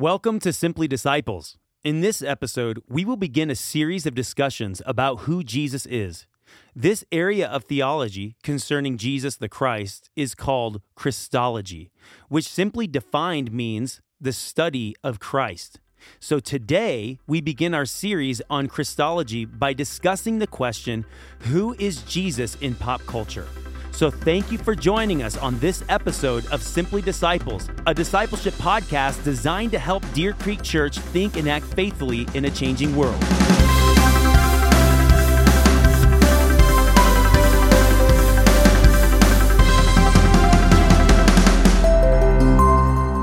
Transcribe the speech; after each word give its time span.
Welcome 0.00 0.38
to 0.38 0.52
Simply 0.54 0.88
Disciples. 0.88 1.58
In 1.84 2.00
this 2.00 2.22
episode, 2.22 2.82
we 2.88 3.04
will 3.04 3.18
begin 3.18 3.50
a 3.50 3.54
series 3.54 4.06
of 4.06 4.14
discussions 4.14 4.80
about 4.86 5.20
who 5.20 5.44
Jesus 5.44 5.84
is. 5.84 6.26
This 6.74 7.04
area 7.12 7.46
of 7.46 7.64
theology 7.64 8.34
concerning 8.42 8.96
Jesus 8.96 9.36
the 9.36 9.50
Christ 9.50 10.08
is 10.16 10.34
called 10.34 10.80
Christology, 10.94 11.90
which 12.30 12.48
simply 12.48 12.86
defined 12.86 13.52
means 13.52 14.00
the 14.18 14.32
study 14.32 14.96
of 15.04 15.20
Christ. 15.20 15.80
So 16.18 16.40
today, 16.40 17.18
we 17.26 17.40
begin 17.40 17.74
our 17.74 17.86
series 17.86 18.42
on 18.50 18.68
Christology 18.68 19.44
by 19.44 19.72
discussing 19.72 20.38
the 20.38 20.46
question 20.46 21.04
who 21.40 21.74
is 21.78 22.02
Jesus 22.02 22.56
in 22.56 22.74
pop 22.74 23.04
culture? 23.06 23.46
So 23.92 24.10
thank 24.10 24.50
you 24.50 24.58
for 24.58 24.74
joining 24.74 25.22
us 25.22 25.36
on 25.36 25.58
this 25.58 25.84
episode 25.88 26.46
of 26.46 26.62
Simply 26.62 27.02
Disciples, 27.02 27.68
a 27.86 27.94
discipleship 27.94 28.54
podcast 28.54 29.22
designed 29.24 29.72
to 29.72 29.78
help 29.78 30.04
Deer 30.12 30.32
Creek 30.32 30.62
Church 30.62 30.98
think 30.98 31.36
and 31.36 31.48
act 31.48 31.66
faithfully 31.66 32.26
in 32.34 32.44
a 32.44 32.50
changing 32.50 32.94
world. 32.96 33.22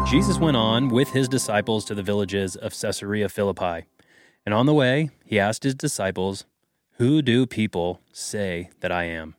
Jesus 0.09 0.39
went 0.39 0.55
on 0.55 0.87
with 0.87 1.09
his 1.09 1.27
disciples 1.27 1.83
to 1.83 1.93
the 1.93 2.01
villages 2.01 2.55
of 2.55 2.73
Caesarea 2.73 3.27
Philippi. 3.27 3.87
And 4.45 4.53
on 4.55 4.65
the 4.65 4.73
way, 4.73 5.09
he 5.25 5.37
asked 5.37 5.63
his 5.63 5.75
disciples, 5.75 6.45
Who 6.93 7.21
do 7.21 7.45
people 7.45 7.99
say 8.13 8.69
that 8.79 8.89
I 8.89 9.03
am? 9.03 9.35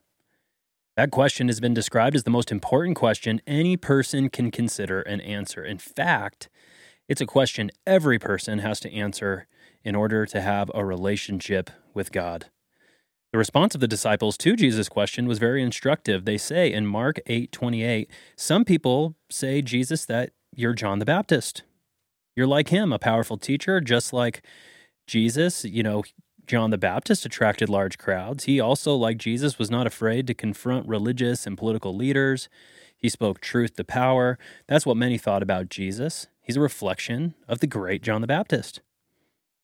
That 0.95 1.11
question 1.11 1.49
has 1.49 1.59
been 1.59 1.73
described 1.73 2.15
as 2.15 2.25
the 2.25 2.31
most 2.31 2.53
important 2.53 2.97
question 2.97 3.41
any 3.47 3.79
person 3.79 4.29
can 4.29 4.51
consider 4.51 5.01
and 5.01 5.23
answer. 5.23 5.65
In 5.65 5.79
fact, 5.79 6.51
it's 7.09 7.23
a 7.23 7.27
question 7.27 7.71
every 7.87 8.19
person 8.19 8.59
has 8.59 8.79
to 8.81 8.93
answer 8.93 9.47
in 9.83 9.95
order 9.95 10.27
to 10.27 10.41
have 10.43 10.71
a 10.75 10.85
relationship 10.85 11.71
with 11.95 12.13
God. 12.13 12.51
The 13.33 13.39
response 13.39 13.75
of 13.75 13.81
the 13.81 13.89
disciples 13.89 14.37
to 14.39 14.55
Jesus' 14.55 14.91
question 14.91 15.27
was 15.27 15.39
very 15.39 15.63
instructive. 15.63 16.27
They 16.27 16.39
say 16.39 16.71
in 16.71 16.87
Mark 16.87 17.21
8 17.27 17.53
28, 17.53 18.11
some 18.37 18.67
people 18.67 19.17
say, 19.31 19.63
Jesus, 19.63 20.05
that 20.05 20.33
you're 20.59 20.75
John 20.75 20.99
the 20.99 21.05
Baptist. 21.05 21.63
You're 22.35 22.49
like 22.49 22.71
him, 22.71 22.93
a 22.93 22.99
powerful 22.99 23.39
teacher, 23.39 23.81
just 23.81 24.13
like 24.13 24.43
Jesus. 25.07 25.65
You 25.65 25.85
know, 25.85 26.03
John 26.49 26.71
the 26.71 26.79
Baptist 26.79 27.25
attracted 27.25 27.69
large 27.69 27.97
crowds. 27.97 28.45
He 28.45 28.59
also, 28.59 28.97
like 28.97 29.19
Jesus, 29.19 29.57
was 29.57 29.71
not 29.71 29.87
afraid 29.87 30.27
to 30.27 30.35
confront 30.35 30.89
religious 30.89 31.47
and 31.47 31.57
political 31.57 31.95
leaders. 31.95 32.49
He 32.97 33.09
spoke 33.09 33.41
truth 33.41 33.77
to 33.77 33.85
power. 33.85 34.37
That's 34.67 34.85
what 34.85 34.97
many 34.97 35.17
thought 35.17 35.45
about 35.45 35.69
Jesus. 35.69 36.27
He's 36.41 36.57
a 36.57 36.61
reflection 36.61 37.35
of 37.47 37.61
the 37.61 37.69
great 37.69 38.03
John 38.03 38.21
the 38.21 38.27
Baptist. 38.27 38.81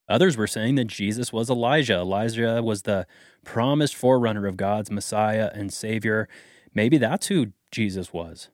Others 0.07 0.37
were 0.37 0.47
saying 0.47 0.75
that 0.75 0.87
Jesus 0.87 1.33
was 1.33 1.49
Elijah. 1.49 1.95
Elijah 1.95 2.63
was 2.63 2.83
the 2.83 3.05
promised 3.43 3.95
forerunner 3.95 4.47
of 4.47 4.55
God's 4.55 4.89
Messiah 4.89 5.51
and 5.53 5.73
Savior. 5.73 6.29
Maybe 6.73 6.97
that's 6.97 7.27
who 7.27 7.47
Jesus 7.69 8.13
was. 8.13 8.47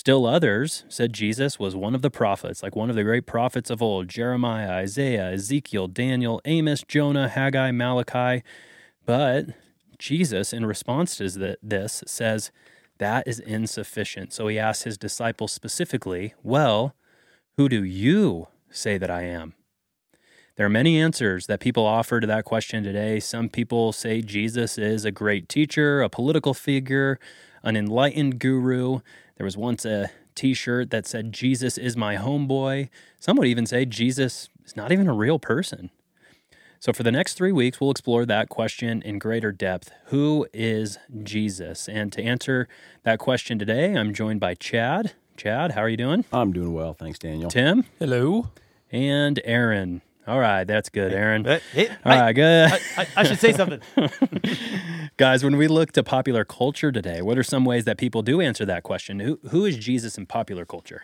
Still 0.00 0.24
others 0.24 0.84
said 0.88 1.12
Jesus 1.12 1.58
was 1.58 1.76
one 1.76 1.94
of 1.94 2.00
the 2.00 2.08
prophets, 2.08 2.62
like 2.62 2.74
one 2.74 2.88
of 2.88 2.96
the 2.96 3.04
great 3.04 3.26
prophets 3.26 3.68
of 3.68 3.82
old 3.82 4.08
Jeremiah, 4.08 4.70
Isaiah, 4.70 5.30
Ezekiel, 5.30 5.88
Daniel, 5.88 6.40
Amos, 6.46 6.82
Jonah, 6.88 7.28
Haggai, 7.28 7.70
Malachi. 7.70 8.42
But 9.04 9.48
Jesus, 9.98 10.54
in 10.54 10.64
response 10.64 11.18
to 11.18 11.58
this, 11.62 12.02
says 12.06 12.50
that 12.96 13.28
is 13.28 13.40
insufficient. 13.40 14.32
So 14.32 14.48
he 14.48 14.58
asks 14.58 14.84
his 14.84 14.96
disciples 14.96 15.52
specifically, 15.52 16.32
Well, 16.42 16.94
who 17.58 17.68
do 17.68 17.84
you 17.84 18.48
say 18.70 18.96
that 18.96 19.10
I 19.10 19.24
am? 19.24 19.52
There 20.60 20.66
are 20.66 20.68
many 20.68 21.00
answers 21.00 21.46
that 21.46 21.58
people 21.58 21.86
offer 21.86 22.20
to 22.20 22.26
that 22.26 22.44
question 22.44 22.84
today. 22.84 23.18
Some 23.18 23.48
people 23.48 23.94
say 23.94 24.20
Jesus 24.20 24.76
is 24.76 25.06
a 25.06 25.10
great 25.10 25.48
teacher, 25.48 26.02
a 26.02 26.10
political 26.10 26.52
figure, 26.52 27.18
an 27.62 27.78
enlightened 27.78 28.38
guru. 28.38 29.00
There 29.38 29.46
was 29.46 29.56
once 29.56 29.86
a 29.86 30.10
t 30.34 30.52
shirt 30.52 30.90
that 30.90 31.06
said, 31.06 31.32
Jesus 31.32 31.78
is 31.78 31.96
my 31.96 32.16
homeboy. 32.16 32.90
Some 33.18 33.38
would 33.38 33.46
even 33.46 33.64
say 33.64 33.86
Jesus 33.86 34.50
is 34.62 34.76
not 34.76 34.92
even 34.92 35.08
a 35.08 35.14
real 35.14 35.38
person. 35.38 35.88
So, 36.78 36.92
for 36.92 37.04
the 37.04 37.10
next 37.10 37.38
three 37.38 37.52
weeks, 37.52 37.80
we'll 37.80 37.90
explore 37.90 38.26
that 38.26 38.50
question 38.50 39.00
in 39.00 39.18
greater 39.18 39.52
depth. 39.52 39.90
Who 40.08 40.46
is 40.52 40.98
Jesus? 41.22 41.88
And 41.88 42.12
to 42.12 42.22
answer 42.22 42.68
that 43.04 43.18
question 43.18 43.58
today, 43.58 43.96
I'm 43.96 44.12
joined 44.12 44.40
by 44.40 44.56
Chad. 44.56 45.14
Chad, 45.38 45.70
how 45.70 45.80
are 45.80 45.88
you 45.88 45.96
doing? 45.96 46.26
I'm 46.30 46.52
doing 46.52 46.74
well. 46.74 46.92
Thanks, 46.92 47.18
Daniel. 47.18 47.48
Tim. 47.48 47.86
Hello. 47.98 48.50
And 48.92 49.40
Aaron. 49.46 50.02
All 50.30 50.38
right, 50.38 50.62
that's 50.62 50.88
good, 50.90 51.12
Aaron. 51.12 51.44
Hey, 51.44 51.60
hey, 51.72 51.88
All 52.04 52.12
I- 52.12 52.32
good. 52.32 52.70
I, 52.70 52.78
I- 52.98 53.06
I 53.16 53.22
should 53.24 53.40
say 53.40 53.52
something. 53.52 53.80
Guys, 55.16 55.42
when 55.42 55.56
we 55.56 55.66
look 55.66 55.90
to 55.92 56.04
popular 56.04 56.44
culture 56.44 56.92
today, 56.92 57.20
what 57.20 57.36
are 57.36 57.42
some 57.42 57.64
ways 57.64 57.84
that 57.86 57.98
people 57.98 58.22
do 58.22 58.40
answer 58.40 58.64
that 58.64 58.84
question? 58.84 59.18
Who, 59.18 59.40
who 59.50 59.64
is 59.64 59.76
Jesus 59.76 60.16
in 60.16 60.26
popular 60.26 60.64
culture? 60.64 61.02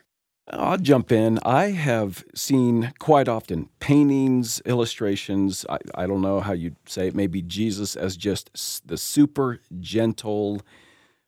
I'll 0.48 0.78
jump 0.78 1.10
in. 1.10 1.40
I 1.42 1.72
have 1.72 2.24
seen 2.36 2.92
quite 3.00 3.26
often 3.26 3.68
paintings, 3.80 4.62
illustrations. 4.64 5.66
I, 5.68 5.78
I 5.96 6.06
don't 6.06 6.22
know 6.22 6.38
how 6.38 6.52
you'd 6.52 6.76
say 6.86 7.08
it. 7.08 7.16
Maybe 7.16 7.42
Jesus 7.42 7.96
as 7.96 8.16
just 8.16 8.86
the 8.86 8.96
super 8.96 9.58
gentle, 9.80 10.62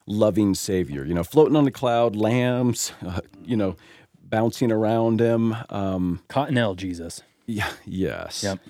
loving 0.06 0.54
Savior. 0.54 1.04
You 1.04 1.14
know, 1.14 1.24
floating 1.24 1.56
on 1.56 1.64
the 1.64 1.72
cloud, 1.72 2.14
lambs, 2.14 2.92
uh, 3.04 3.22
you 3.44 3.56
know, 3.56 3.74
bouncing 4.22 4.70
around 4.70 5.18
him. 5.20 5.56
Um, 5.68 6.20
Cottonelle 6.28 6.76
Jesus. 6.76 7.22
Yeah, 7.48 7.70
yes. 7.86 8.44
Yep. 8.44 8.60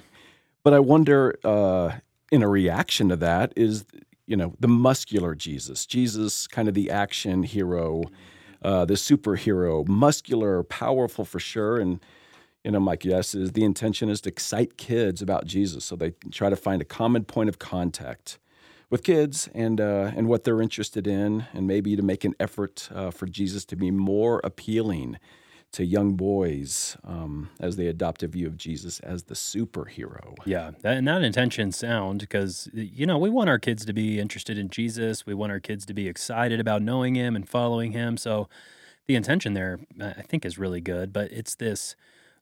But 0.63 0.73
I 0.73 0.79
wonder, 0.79 1.37
uh, 1.45 1.99
in 2.31 2.43
a 2.43 2.49
reaction 2.49 3.09
to 3.09 3.17
that, 3.17 3.53
is 3.57 3.85
you 4.27 4.37
know 4.37 4.55
the 4.61 4.69
muscular 4.69 5.35
Jesus, 5.35 5.85
Jesus, 5.85 6.47
kind 6.47 6.69
of 6.69 6.75
the 6.75 6.91
action 6.91 7.43
hero, 7.43 8.05
uh, 8.63 8.85
the 8.85 8.95
superhero, 8.95 9.87
muscular, 9.89 10.63
powerful 10.63 11.25
for 11.25 11.41
sure, 11.41 11.79
and 11.79 12.01
you 12.63 12.71
know 12.71 12.81
my 12.81 12.95
guess 12.95 13.35
is 13.35 13.53
the 13.53 13.65
intention 13.65 14.09
is 14.09 14.21
to 14.23 14.29
excite 14.29 14.77
kids 14.77 15.21
about 15.21 15.45
Jesus, 15.45 15.85
so 15.85 15.97
they 15.97 16.13
try 16.31 16.49
to 16.49 16.57
find 16.57 16.81
a 16.81 16.85
common 16.85 17.25
point 17.25 17.49
of 17.49 17.59
contact 17.59 18.39
with 18.91 19.03
kids 19.03 19.49
and 19.55 19.81
uh, 19.81 20.13
and 20.15 20.29
what 20.29 20.45
they're 20.45 20.63
interested 20.63 21.09
in, 21.09 21.47
and 21.53 21.67
maybe 21.67 21.97
to 21.97 22.03
make 22.03 22.25
an 22.25 22.35
effort 22.39 22.89
uh, 22.95 23.11
for 23.11 23.27
Jesus 23.27 23.65
to 23.65 23.77
be 23.77 23.91
more 23.91 24.41
appealing 24.45 25.19
to 25.73 25.85
young 25.85 26.15
boys 26.15 26.97
um, 27.05 27.51
as 27.61 27.77
they 27.77 27.87
adopt 27.87 28.23
a 28.23 28.29
view 28.29 28.47
of 28.47 28.57
Jesus 28.57 29.01
as 29.01 29.25
the 29.25 29.35
superhero. 29.35 30.35
Yeah, 30.47 30.73
that, 30.83 30.97
and 30.97 31.07
that 31.07 31.23
intention 31.23 31.73
sound 31.73 32.21
because 32.21 32.69
you 32.73 33.07
know 33.07 33.19
we 33.19 33.31
want 33.31 33.51
our 33.51 33.59
kids 33.59 33.85
to 33.85 33.93
be 33.93 34.19
interested 34.19 34.59
in 34.59 34.71
Jesus. 34.71 35.27
We 35.27 35.35
want 35.35 35.53
our 35.53 35.61
kids 35.61 35.85
to 35.87 35.95
be 35.95 36.09
excited 36.09 36.59
about 36.61 36.83
knowing 36.83 37.15
Him 37.15 37.37
and 37.37 37.49
following 37.49 37.93
Him. 37.93 38.17
So 38.17 38.49
the 39.07 39.15
intention 39.15 39.55
there, 39.55 39.81
I 40.01 40.23
think, 40.23 40.45
is 40.45 40.59
really 40.59 40.81
good. 40.81 41.13
But 41.13 41.31
it's 41.33 41.55
this 41.55 41.97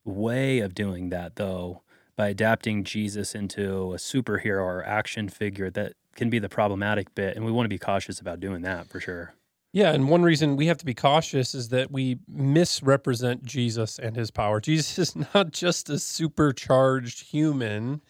way 0.04 0.60
of 0.60 0.74
doing 0.74 1.10
that, 1.10 1.36
though, 1.36 1.82
by 2.16 2.28
adapting 2.28 2.84
Jesus 2.84 3.34
into 3.34 3.92
a 3.92 3.96
superhero 3.96 4.62
or 4.62 4.84
action 4.84 5.28
figure 5.28 5.70
that 5.70 5.94
can 6.14 6.30
be 6.30 6.38
the 6.38 6.48
problematic 6.48 7.14
bit, 7.14 7.36
and 7.36 7.44
we 7.44 7.52
want 7.52 7.66
to 7.66 7.70
be 7.70 7.78
cautious 7.78 8.20
about 8.20 8.40
doing 8.40 8.62
that 8.62 8.88
for 8.88 9.00
sure. 9.00 9.34
Yeah, 9.76 9.92
and 9.92 10.08
one 10.08 10.22
reason 10.22 10.56
we 10.56 10.68
have 10.68 10.78
to 10.78 10.86
be 10.86 10.94
cautious 10.94 11.54
is 11.54 11.68
that 11.68 11.90
we 11.90 12.18
misrepresent 12.26 13.44
Jesus 13.44 13.98
and 13.98 14.16
his 14.16 14.30
power. 14.30 14.58
Jesus 14.62 14.98
is 14.98 15.14
not 15.34 15.50
just 15.50 15.90
a 15.90 15.98
supercharged 15.98 17.24
human 17.24 18.00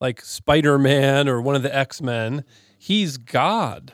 like 0.00 0.22
Spider 0.22 0.78
Man 0.78 1.28
or 1.28 1.42
one 1.42 1.54
of 1.54 1.62
the 1.62 1.76
X 1.76 2.00
Men, 2.00 2.44
he's 2.78 3.18
God. 3.18 3.92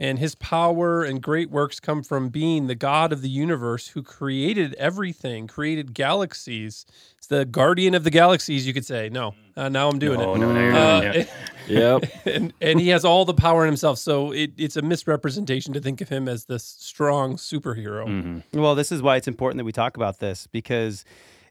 And 0.00 0.18
his 0.18 0.34
power 0.34 1.04
and 1.04 1.22
great 1.22 1.52
works 1.52 1.78
come 1.78 2.02
from 2.02 2.30
being 2.30 2.66
the 2.66 2.74
God 2.74 3.12
of 3.12 3.22
the 3.22 3.30
universe 3.30 3.86
who 3.90 4.02
created 4.02 4.74
everything, 4.74 5.46
created 5.46 5.94
galaxies. 5.94 6.84
It's 7.26 7.30
the 7.36 7.44
guardian 7.44 7.96
of 7.96 8.04
the 8.04 8.10
galaxies, 8.10 8.68
you 8.68 8.72
could 8.72 8.86
say. 8.86 9.08
No, 9.08 9.34
uh, 9.56 9.68
now 9.68 9.88
I'm 9.88 9.98
doing 9.98 10.20
Oh, 10.20 10.36
it. 10.36 10.38
no, 10.38 10.52
no, 10.52 10.60
you're 10.60 10.72
Uh, 10.76 11.00
doing 11.00 11.14
it. 11.22 11.28
Yep. 11.66 12.04
and 12.24 12.52
and 12.60 12.80
he 12.80 12.90
has 12.90 13.04
all 13.04 13.24
the 13.24 13.34
power 13.34 13.64
in 13.64 13.66
himself. 13.68 13.98
So 13.98 14.30
it, 14.30 14.52
it's 14.56 14.76
a 14.76 14.82
misrepresentation 14.82 15.72
to 15.72 15.80
think 15.80 16.00
of 16.00 16.08
him 16.08 16.28
as 16.28 16.44
this 16.44 16.62
strong 16.62 17.34
superhero. 17.34 18.06
Mhm. 18.06 18.42
Well, 18.52 18.76
this 18.76 18.92
is 18.92 19.02
why 19.02 19.16
it's 19.16 19.26
important 19.26 19.58
that 19.58 19.64
we 19.64 19.72
talk 19.72 19.96
about 19.96 20.20
this 20.20 20.46
because 20.46 21.04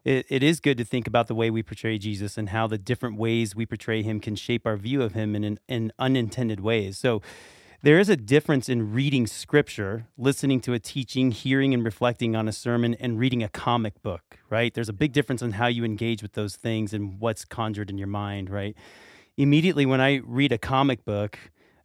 it, 0.05 0.25
it 0.29 0.43
is 0.43 0.61
good 0.61 0.77
to 0.77 0.85
think 0.85 1.07
about 1.07 1.27
the 1.27 1.35
way 1.35 1.49
we 1.51 1.61
portray 1.61 1.97
Jesus 1.97 2.37
and 2.37 2.47
how 2.49 2.67
the 2.67 2.77
different 2.77 3.17
ways 3.17 3.53
we 3.53 3.65
portray 3.65 4.01
him 4.01 4.21
can 4.21 4.37
shape 4.37 4.65
our 4.65 4.77
view 4.77 5.01
of 5.01 5.11
him 5.11 5.35
in, 5.35 5.43
in, 5.43 5.59
in 5.67 5.91
unintended 5.99 6.61
ways. 6.61 6.97
So 6.97 7.21
there 7.85 7.99
is 7.99 8.09
a 8.09 8.15
difference 8.17 8.67
in 8.67 8.93
reading 8.93 9.27
scripture, 9.27 10.07
listening 10.17 10.59
to 10.59 10.73
a 10.73 10.79
teaching, 10.79 11.29
hearing 11.29 11.71
and 11.71 11.85
reflecting 11.85 12.35
on 12.35 12.47
a 12.47 12.51
sermon, 12.51 12.95
and 12.95 13.19
reading 13.19 13.43
a 13.43 13.47
comic 13.47 14.01
book, 14.01 14.39
right? 14.49 14.73
There's 14.73 14.89
a 14.89 14.93
big 14.93 15.13
difference 15.13 15.43
in 15.43 15.51
how 15.51 15.67
you 15.67 15.85
engage 15.85 16.23
with 16.23 16.33
those 16.33 16.55
things 16.55 16.95
and 16.95 17.19
what's 17.19 17.45
conjured 17.45 17.91
in 17.91 17.99
your 17.99 18.07
mind, 18.07 18.49
right? 18.49 18.75
Immediately 19.37 19.85
when 19.85 20.01
I 20.01 20.21
read 20.25 20.51
a 20.51 20.57
comic 20.57 21.05
book, 21.05 21.37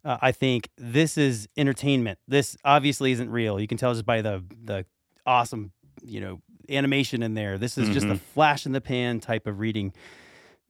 uh, 0.03 0.17
I 0.23 0.33
think 0.33 0.71
this 0.79 1.19
is 1.19 1.49
entertainment. 1.59 2.19
This 2.27 2.57
obviously 2.65 3.13
isn't 3.13 3.29
real. 3.29 3.61
You 3.61 3.67
can 3.67 3.77
tell 3.77 3.93
just 3.93 4.07
by 4.07 4.23
the 4.23 4.43
the 4.65 4.87
awesome, 5.27 5.73
you 6.03 6.23
know, 6.23 6.41
animation 6.71 7.23
in 7.23 7.35
there. 7.35 7.59
This 7.59 7.77
is 7.77 7.91
just 7.91 8.07
a 8.07 8.15
Mhm. 8.15 8.21
flash 8.21 8.65
in 8.65 8.73
the 8.73 8.81
pan 8.81 9.21
type 9.21 9.47
of 9.47 9.59
reading. 9.61 9.93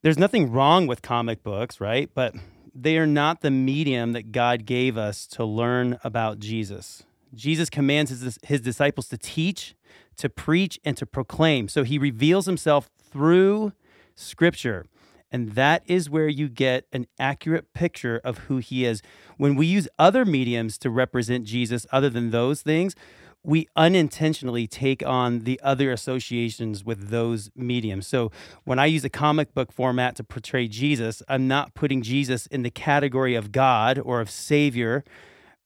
There's 0.03 0.19
nothing 0.19 0.50
wrong 0.50 0.88
with 0.88 1.03
comic 1.03 1.44
books, 1.44 1.81
right? 1.81 2.11
But 2.12 2.35
they 2.75 2.99
are 2.99 3.06
not 3.06 3.40
the 3.40 3.50
medium 3.50 4.12
that 4.12 4.32
God 4.32 4.64
gave 4.64 4.96
us 4.96 5.26
to 5.28 5.44
learn 5.44 5.99
about 6.05 6.38
Jesus. 6.38 7.02
Jesus 7.34 7.70
commands 7.70 8.11
his, 8.11 8.38
his 8.43 8.61
disciples 8.61 9.08
to 9.08 9.19
teach, 9.19 9.75
to 10.17 10.28
preach, 10.28 10.78
and 10.84 10.96
to 10.96 11.06
proclaim. 11.06 11.69
So 11.69 11.84
he 11.84 11.99
reveals 11.99 12.46
himself 12.46 12.90
through 12.99 13.72
scripture. 14.14 14.87
And 15.32 15.52
that 15.52 15.82
is 15.87 16.11
where 16.11 16.28
you 16.28 16.49
get 16.49 16.87
an 16.93 17.06
accurate 17.19 17.72
picture 17.72 18.20
of 18.25 18.38
who 18.38 18.58
he 18.58 18.84
is. 18.84 19.00
When 19.37 19.55
we 19.55 19.66
use 19.66 19.88
other 19.99 20.25
mediums 20.25 20.76
to 20.78 20.90
represent 20.90 21.44
Jesus 21.44 21.87
other 21.93 22.11
than 22.11 22.31
those 22.31 22.62
things, 22.62 22.96
we 23.42 23.69
unintentionally 23.75 24.66
take 24.66 25.04
on 25.06 25.40
the 25.40 25.60
other 25.62 25.90
associations 25.90 26.84
with 26.84 27.08
those 27.08 27.50
mediums. 27.56 28.06
So 28.06 28.31
when 28.64 28.78
I 28.78 28.87
use 28.87 29.04
a 29.04 29.10
comic 29.10 29.54
book 29.54 29.72
format 29.72 30.16
to 30.16 30.25
portray 30.25 30.69
Jesus, 30.69 31.22
I'm 31.28 31.48
not 31.48 31.75
putting 31.75 32.02
Jesus 32.02 32.46
in 32.46 32.62
the 32.62 32.70
category 32.70 33.34
of 33.34 33.50
God 33.52 33.98
or 33.98 34.20
of 34.20 34.31
Savior 34.31 35.04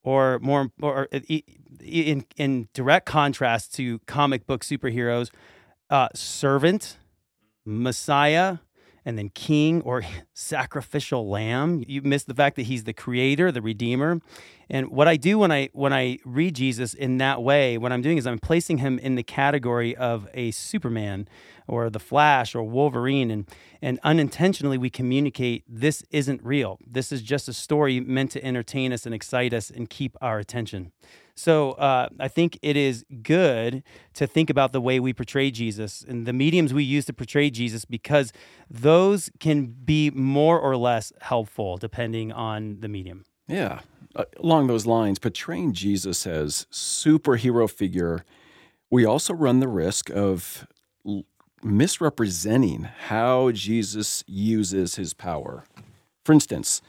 or 0.05 0.39
more 0.41 0.71
or 0.81 1.09
in 1.81 2.25
in 2.37 2.69
direct 2.75 3.07
contrast 3.07 3.75
to 3.75 3.99
comic 4.01 4.47
book 4.47 4.63
superheroes, 4.63 5.31
uh, 5.91 6.09
servant, 6.15 6.99
Messiah, 7.65 8.59
and 9.05 9.19
then 9.19 9.31
king 9.31 9.83
or 9.83 10.03
sacrificial 10.35 11.29
lamb. 11.29 11.85
You 11.87 12.03
miss 12.03 12.25
the 12.25 12.35
fact 12.35 12.57
that 12.57 12.63
he's 12.63 12.85
the 12.85 12.93
creator, 12.93 13.51
the 13.51 13.63
redeemer. 13.63 14.21
And 14.71 14.89
what 14.89 15.09
I 15.09 15.17
do 15.17 15.39
when 15.39 15.53
I 15.53 15.69
when 15.73 15.93
I 15.93 16.19
read 16.25 16.55
Jesus 16.55 16.95
in 16.95 17.19
that 17.19 17.43
way, 17.43 17.79
what 17.79 17.93
I'm 17.93 18.03
doing 18.03 18.19
is 18.19 18.27
I'm 18.27 18.39
placing 18.39 18.79
him 18.79 18.99
in 18.99 19.15
the 19.15 19.23
category 19.23 19.95
of 19.97 20.29
a 20.35 20.51
Superman 20.51 21.29
or 21.67 21.91
the 21.91 21.99
Flash 21.99 22.55
or 22.55 22.63
Wolverine 22.63 23.31
and 23.31 23.49
and 23.83 24.01
unintentionally 24.03 24.79
we 24.79 24.91
communicate 24.91 25.65
this 25.69 26.03
isn't 26.11 26.43
real. 26.43 26.79
This 26.87 27.13
is 27.13 27.23
just 27.23 27.49
a 27.49 27.53
story 27.53 28.01
meant 28.01 28.31
to 28.33 28.45
entertain 28.45 28.93
us 28.93 29.05
and 29.07 29.15
excite 29.15 29.53
us 29.53 29.71
and 29.71 29.91
keep 29.91 30.17
our 30.21 30.39
attention. 30.39 30.93
So 31.37 31.73
uh, 31.73 32.09
I 32.21 32.29
think 32.29 32.59
it 32.63 32.77
is 32.77 33.05
good 33.23 33.83
to 34.15 34.27
think 34.27 34.51
about 34.51 34.73
the 34.73 34.81
way 34.81 35.01
we 35.01 35.13
portray 35.13 35.51
Jesus 35.51 36.05
and 36.07 36.27
the 36.27 36.33
mediums 36.33 36.73
we 36.73 36.85
use 36.85 37.07
to 37.07 37.13
portray 37.13 37.51
Jesus 37.51 37.85
because 37.85 38.33
those 38.71 39.31
can 39.41 39.67
be 39.67 40.11
more 40.11 40.61
or 40.61 40.77
less 40.77 41.13
helpful 41.21 41.77
depending 41.77 42.31
on 42.31 42.79
the 42.81 42.89
medium. 42.89 43.25
Yeah. 43.49 43.81
Uh, 44.17 44.25
along 44.39 44.67
those 44.67 44.87
lines, 44.87 45.19
portraying 45.19 45.73
Jesus 45.73 46.27
as 46.27 46.67
superhero 46.71 47.69
figure, 47.69 48.25
we 48.91 49.05
also 49.05 49.35
run 49.35 49.61
the 49.61 49.69
risk 49.69 50.11
of 50.11 50.67
misrepresenting 51.63 52.85
how 53.09 53.51
Jesus 53.51 54.23
uses 54.27 54.97
his 54.97 55.15
power. 55.15 55.65
For 56.25 56.33
instance, 56.33 56.81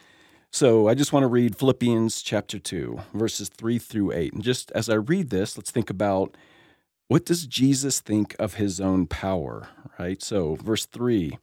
so 0.51 0.87
I 0.87 0.93
just 0.93 1.11
want 1.11 1.23
to 1.23 1.27
read 1.27 1.57
Philippians 1.57 2.21
chapter 2.21 2.59
2, 2.59 2.99
verses 3.13 3.49
3 3.49 3.79
through 3.79 4.11
8. 4.13 4.33
And 4.33 4.43
just 4.43 4.71
as 4.71 4.87
I 4.87 4.95
read 4.95 5.29
this, 5.29 5.57
let's 5.57 5.71
think 5.71 5.89
about 5.89 6.37
what 7.07 7.25
does 7.25 7.45
Jesus 7.45 7.99
think 7.99 8.35
of 8.39 8.53
his 8.53 8.79
own 8.79 9.05
power, 9.05 9.67
right? 9.99 10.21
So, 10.21 10.55
verse 10.55 10.85
3 10.85 11.37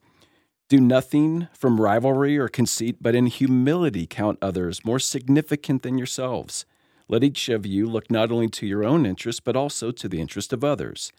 do 0.72 0.80
nothing 0.80 1.48
from 1.52 1.78
rivalry 1.78 2.38
or 2.38 2.48
conceit, 2.48 2.96
but 2.98 3.14
in 3.14 3.26
humility 3.26 4.06
count 4.06 4.38
others 4.40 4.86
more 4.86 4.98
significant 4.98 5.82
than 5.82 5.98
yourselves. 5.98 6.64
Let 7.08 7.22
each 7.22 7.50
of 7.50 7.66
you 7.66 7.86
look 7.86 8.10
not 8.10 8.32
only 8.32 8.48
to 8.48 8.66
your 8.66 8.82
own 8.82 9.04
interest, 9.04 9.44
but 9.44 9.54
also 9.54 9.90
to 9.90 10.08
the 10.08 10.18
interest 10.18 10.50
of 10.50 10.64
others. 10.64 11.12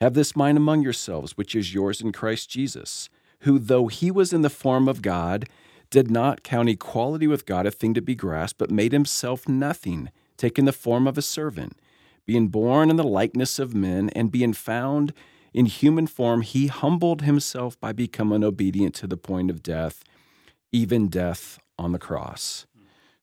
Have 0.00 0.14
this 0.14 0.34
mind 0.34 0.56
among 0.56 0.80
yourselves, 0.80 1.36
which 1.36 1.54
is 1.54 1.74
yours 1.74 2.00
in 2.00 2.10
Christ 2.10 2.48
Jesus, 2.48 3.10
who, 3.40 3.58
though 3.58 3.88
he 3.88 4.10
was 4.10 4.32
in 4.32 4.40
the 4.40 4.48
form 4.48 4.88
of 4.88 5.02
God, 5.02 5.46
did 5.90 6.10
not 6.10 6.42
count 6.42 6.70
equality 6.70 7.26
with 7.26 7.44
God 7.44 7.66
a 7.66 7.70
thing 7.70 7.92
to 7.92 8.00
be 8.00 8.14
grasped, 8.14 8.58
but 8.58 8.70
made 8.70 8.92
himself 8.92 9.46
nothing, 9.46 10.08
taking 10.38 10.64
the 10.64 10.72
form 10.72 11.06
of 11.06 11.18
a 11.18 11.22
servant. 11.22 11.78
Being 12.24 12.48
born 12.48 12.88
in 12.88 12.96
the 12.96 13.04
likeness 13.04 13.58
of 13.58 13.74
men, 13.74 14.08
and 14.16 14.32
being 14.32 14.54
found 14.54 15.12
in 15.56 15.64
human 15.64 16.06
form, 16.06 16.42
he 16.42 16.66
humbled 16.66 17.22
himself 17.22 17.80
by 17.80 17.90
becoming 17.90 18.44
obedient 18.44 18.94
to 18.96 19.06
the 19.06 19.16
point 19.16 19.50
of 19.50 19.62
death, 19.62 20.04
even 20.70 21.08
death 21.08 21.58
on 21.78 21.92
the 21.92 21.98
cross. 21.98 22.66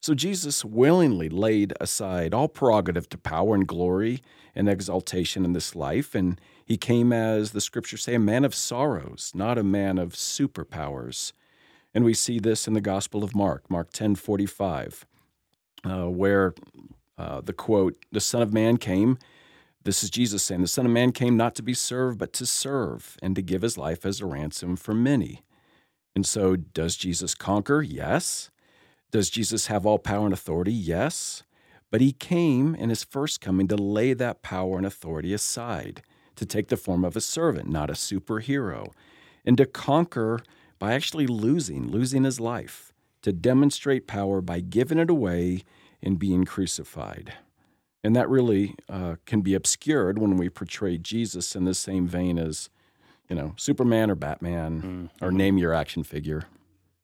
So 0.00 0.14
Jesus 0.14 0.64
willingly 0.64 1.28
laid 1.28 1.74
aside 1.80 2.34
all 2.34 2.48
prerogative 2.48 3.08
to 3.10 3.18
power 3.18 3.54
and 3.54 3.68
glory 3.68 4.20
and 4.52 4.68
exaltation 4.68 5.44
in 5.44 5.52
this 5.52 5.76
life, 5.76 6.12
and 6.12 6.40
he 6.66 6.76
came 6.76 7.12
as 7.12 7.52
the 7.52 7.60
scriptures 7.60 8.02
say, 8.02 8.16
a 8.16 8.18
man 8.18 8.44
of 8.44 8.52
sorrows, 8.52 9.30
not 9.32 9.56
a 9.56 9.62
man 9.62 9.96
of 9.96 10.14
superpowers. 10.14 11.32
And 11.94 12.04
we 12.04 12.14
see 12.14 12.40
this 12.40 12.66
in 12.66 12.74
the 12.74 12.80
Gospel 12.80 13.22
of 13.22 13.36
Mark, 13.36 13.70
Mark 13.70 13.92
10 13.92 14.16
45, 14.16 15.06
uh, 15.84 16.10
where 16.10 16.52
uh, 17.16 17.42
the 17.42 17.52
quote, 17.52 17.96
the 18.10 18.20
Son 18.20 18.42
of 18.42 18.52
Man 18.52 18.76
came. 18.76 19.18
This 19.84 20.02
is 20.02 20.08
Jesus 20.08 20.42
saying, 20.42 20.62
The 20.62 20.68
Son 20.68 20.86
of 20.86 20.92
Man 20.92 21.12
came 21.12 21.36
not 21.36 21.54
to 21.56 21.62
be 21.62 21.74
served, 21.74 22.18
but 22.18 22.32
to 22.34 22.46
serve, 22.46 23.18
and 23.22 23.36
to 23.36 23.42
give 23.42 23.60
his 23.60 23.76
life 23.76 24.06
as 24.06 24.20
a 24.20 24.26
ransom 24.26 24.76
for 24.76 24.94
many. 24.94 25.42
And 26.16 26.24
so, 26.24 26.56
does 26.56 26.96
Jesus 26.96 27.34
conquer? 27.34 27.82
Yes. 27.82 28.50
Does 29.10 29.28
Jesus 29.28 29.66
have 29.66 29.84
all 29.84 29.98
power 29.98 30.24
and 30.24 30.32
authority? 30.32 30.72
Yes. 30.72 31.42
But 31.90 32.00
he 32.00 32.12
came 32.12 32.74
in 32.74 32.88
his 32.88 33.04
first 33.04 33.42
coming 33.42 33.68
to 33.68 33.76
lay 33.76 34.14
that 34.14 34.42
power 34.42 34.78
and 34.78 34.86
authority 34.86 35.34
aside, 35.34 36.02
to 36.36 36.46
take 36.46 36.68
the 36.68 36.78
form 36.78 37.04
of 37.04 37.14
a 37.14 37.20
servant, 37.20 37.68
not 37.68 37.90
a 37.90 37.94
superhero, 37.94 38.90
and 39.44 39.58
to 39.58 39.66
conquer 39.66 40.40
by 40.78 40.94
actually 40.94 41.26
losing, 41.26 41.88
losing 41.88 42.24
his 42.24 42.40
life, 42.40 42.92
to 43.20 43.32
demonstrate 43.32 44.06
power 44.06 44.40
by 44.40 44.60
giving 44.60 44.98
it 44.98 45.10
away 45.10 45.62
and 46.02 46.18
being 46.18 46.44
crucified. 46.44 47.34
And 48.04 48.14
that 48.14 48.28
really 48.28 48.76
uh, 48.88 49.16
can 49.24 49.40
be 49.40 49.54
obscured 49.54 50.18
when 50.18 50.36
we 50.36 50.48
portray 50.48 50.98
Jesus 50.98 51.56
in 51.56 51.64
the 51.64 51.74
same 51.74 52.06
vein 52.06 52.38
as, 52.38 52.68
you 53.28 53.34
know, 53.34 53.54
Superman 53.56 54.10
or 54.10 54.14
Batman, 54.14 55.10
or 55.20 55.32
name 55.32 55.58
your 55.58 55.72
action 55.72 56.04
figure. 56.04 56.44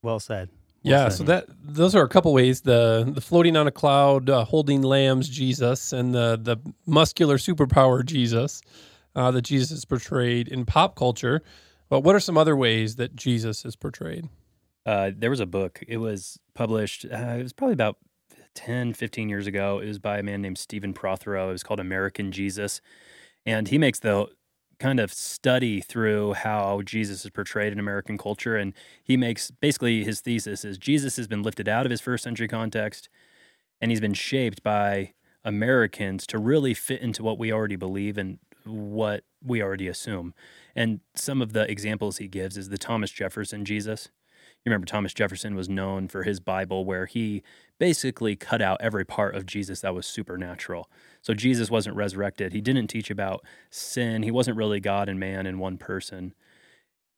Well 0.02 0.20
said. 0.20 0.50
Well 0.84 0.92
Yeah, 0.92 1.08
said. 1.08 1.12
so 1.16 1.24
that 1.24 1.46
those 1.62 1.94
are 1.94 2.02
a 2.02 2.08
couple 2.08 2.32
ways 2.32 2.60
the 2.60 3.10
the 3.12 3.20
floating 3.20 3.56
on 3.56 3.66
a 3.66 3.70
cloud, 3.70 4.30
uh, 4.30 4.44
holding 4.44 4.82
lambs, 4.82 5.28
Jesus, 5.28 5.92
and 5.92 6.14
the 6.14 6.38
the 6.40 6.58
muscular 6.86 7.38
superpower 7.38 8.04
Jesus 8.04 8.62
uh, 9.14 9.30
that 9.30 9.42
Jesus 9.42 9.70
is 9.70 9.84
portrayed 9.84 10.48
in 10.48 10.64
pop 10.64 10.96
culture. 10.96 11.42
But 11.88 12.00
what 12.00 12.14
are 12.14 12.20
some 12.20 12.38
other 12.38 12.56
ways 12.56 12.96
that 12.96 13.16
Jesus 13.16 13.64
is 13.64 13.76
portrayed? 13.76 14.28
Uh, 14.86 15.10
there 15.16 15.30
was 15.30 15.40
a 15.40 15.46
book. 15.46 15.82
It 15.86 15.98
was 15.98 16.38
published, 16.54 17.04
uh, 17.04 17.16
it 17.38 17.42
was 17.42 17.52
probably 17.52 17.74
about 17.74 17.96
10, 18.54 18.94
15 18.94 19.28
years 19.28 19.46
ago. 19.46 19.78
It 19.78 19.86
was 19.86 19.98
by 19.98 20.18
a 20.18 20.22
man 20.22 20.42
named 20.42 20.58
Stephen 20.58 20.92
Prothero. 20.92 21.50
It 21.50 21.52
was 21.52 21.62
called 21.62 21.80
American 21.80 22.32
Jesus. 22.32 22.80
And 23.46 23.68
he 23.68 23.78
makes 23.78 23.98
the 23.98 24.28
kind 24.78 24.98
of 24.98 25.12
study 25.12 25.80
through 25.80 26.32
how 26.32 26.82
Jesus 26.82 27.24
is 27.24 27.30
portrayed 27.30 27.72
in 27.72 27.78
American 27.78 28.16
culture. 28.18 28.56
And 28.56 28.72
he 29.04 29.16
makes 29.16 29.50
basically 29.50 30.04
his 30.04 30.20
thesis 30.20 30.64
is 30.64 30.78
Jesus 30.78 31.16
has 31.16 31.28
been 31.28 31.42
lifted 31.42 31.68
out 31.68 31.86
of 31.86 31.90
his 31.90 32.00
first 32.00 32.24
century 32.24 32.48
context 32.48 33.08
and 33.80 33.90
he's 33.90 34.00
been 34.00 34.14
shaped 34.14 34.62
by 34.62 35.12
Americans 35.44 36.26
to 36.26 36.38
really 36.38 36.74
fit 36.74 37.00
into 37.00 37.22
what 37.22 37.38
we 37.38 37.52
already 37.52 37.76
believe 37.76 38.18
and 38.18 38.38
what 38.64 39.24
we 39.42 39.62
already 39.62 39.88
assume. 39.88 40.34
And 40.74 41.00
some 41.14 41.40
of 41.40 41.52
the 41.52 41.70
examples 41.70 42.18
he 42.18 42.28
gives 42.28 42.56
is 42.56 42.68
the 42.68 42.78
Thomas 42.78 43.10
Jefferson 43.10 43.64
Jesus. 43.64 44.10
You 44.64 44.70
remember 44.70 44.86
Thomas 44.86 45.14
Jefferson 45.14 45.54
was 45.54 45.70
known 45.70 46.06
for 46.08 46.22
his 46.22 46.38
Bible, 46.38 46.84
where 46.84 47.06
he 47.06 47.42
basically 47.78 48.36
cut 48.36 48.60
out 48.60 48.78
every 48.82 49.06
part 49.06 49.34
of 49.34 49.46
Jesus 49.46 49.80
that 49.80 49.94
was 49.94 50.06
supernatural. 50.06 50.90
So 51.22 51.32
Jesus 51.32 51.70
wasn't 51.70 51.96
resurrected. 51.96 52.52
He 52.52 52.60
didn't 52.60 52.88
teach 52.88 53.10
about 53.10 53.42
sin. 53.70 54.22
He 54.22 54.30
wasn't 54.30 54.58
really 54.58 54.78
God 54.78 55.08
and 55.08 55.18
man 55.18 55.46
in 55.46 55.58
one 55.58 55.78
person. 55.78 56.34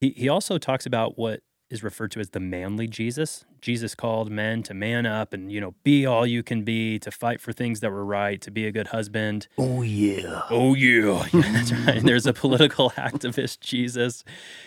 He, 0.00 0.10
he 0.10 0.28
also 0.28 0.56
talks 0.56 0.86
about 0.86 1.18
what 1.18 1.40
is 1.68 1.82
referred 1.82 2.12
to 2.12 2.20
as 2.20 2.30
the 2.30 2.38
manly 2.38 2.86
Jesus. 2.86 3.44
Jesus 3.60 3.94
called 3.94 4.30
men 4.30 4.62
to 4.64 4.74
man 4.74 5.06
up 5.06 5.32
and, 5.32 5.50
you 5.50 5.60
know, 5.60 5.74
be 5.82 6.04
all 6.04 6.26
you 6.26 6.42
can 6.42 6.62
be, 6.62 6.98
to 6.98 7.10
fight 7.10 7.40
for 7.40 7.52
things 7.52 7.80
that 7.80 7.90
were 7.90 8.04
right, 8.04 8.40
to 8.42 8.50
be 8.50 8.66
a 8.66 8.72
good 8.72 8.88
husband. 8.88 9.48
Oh 9.56 9.80
yeah. 9.82 10.42
Oh 10.50 10.74
yeah, 10.74 11.26
yeah 11.32 11.52
that's 11.52 11.72
right. 11.72 12.02
There's 12.02 12.26
a 12.26 12.32
political 12.32 12.90
activist 12.96 13.60
Jesus, 13.60 14.22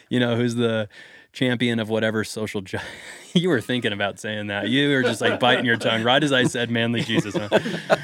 you 0.10 0.20
know, 0.20 0.36
who's 0.36 0.56
the 0.56 0.90
champion 1.36 1.80
of 1.80 1.90
whatever 1.90 2.24
social. 2.24 2.62
Ju- 2.62 2.80
you 3.34 3.50
were 3.50 3.62
thinking 3.62 3.94
about 3.94 4.20
saying 4.20 4.48
that. 4.48 4.70
You 4.70 4.90
were 4.90 5.04
just 5.04 5.22
like 5.22 5.40
biting 5.40 5.66
your 5.66 5.78
tongue 5.78 6.04
right 6.04 6.24
as 6.24 6.32
I 6.32 6.46
said 6.46 6.72
manly 6.72 7.02
Jesus. 7.02 7.36
Huh? 7.36 7.60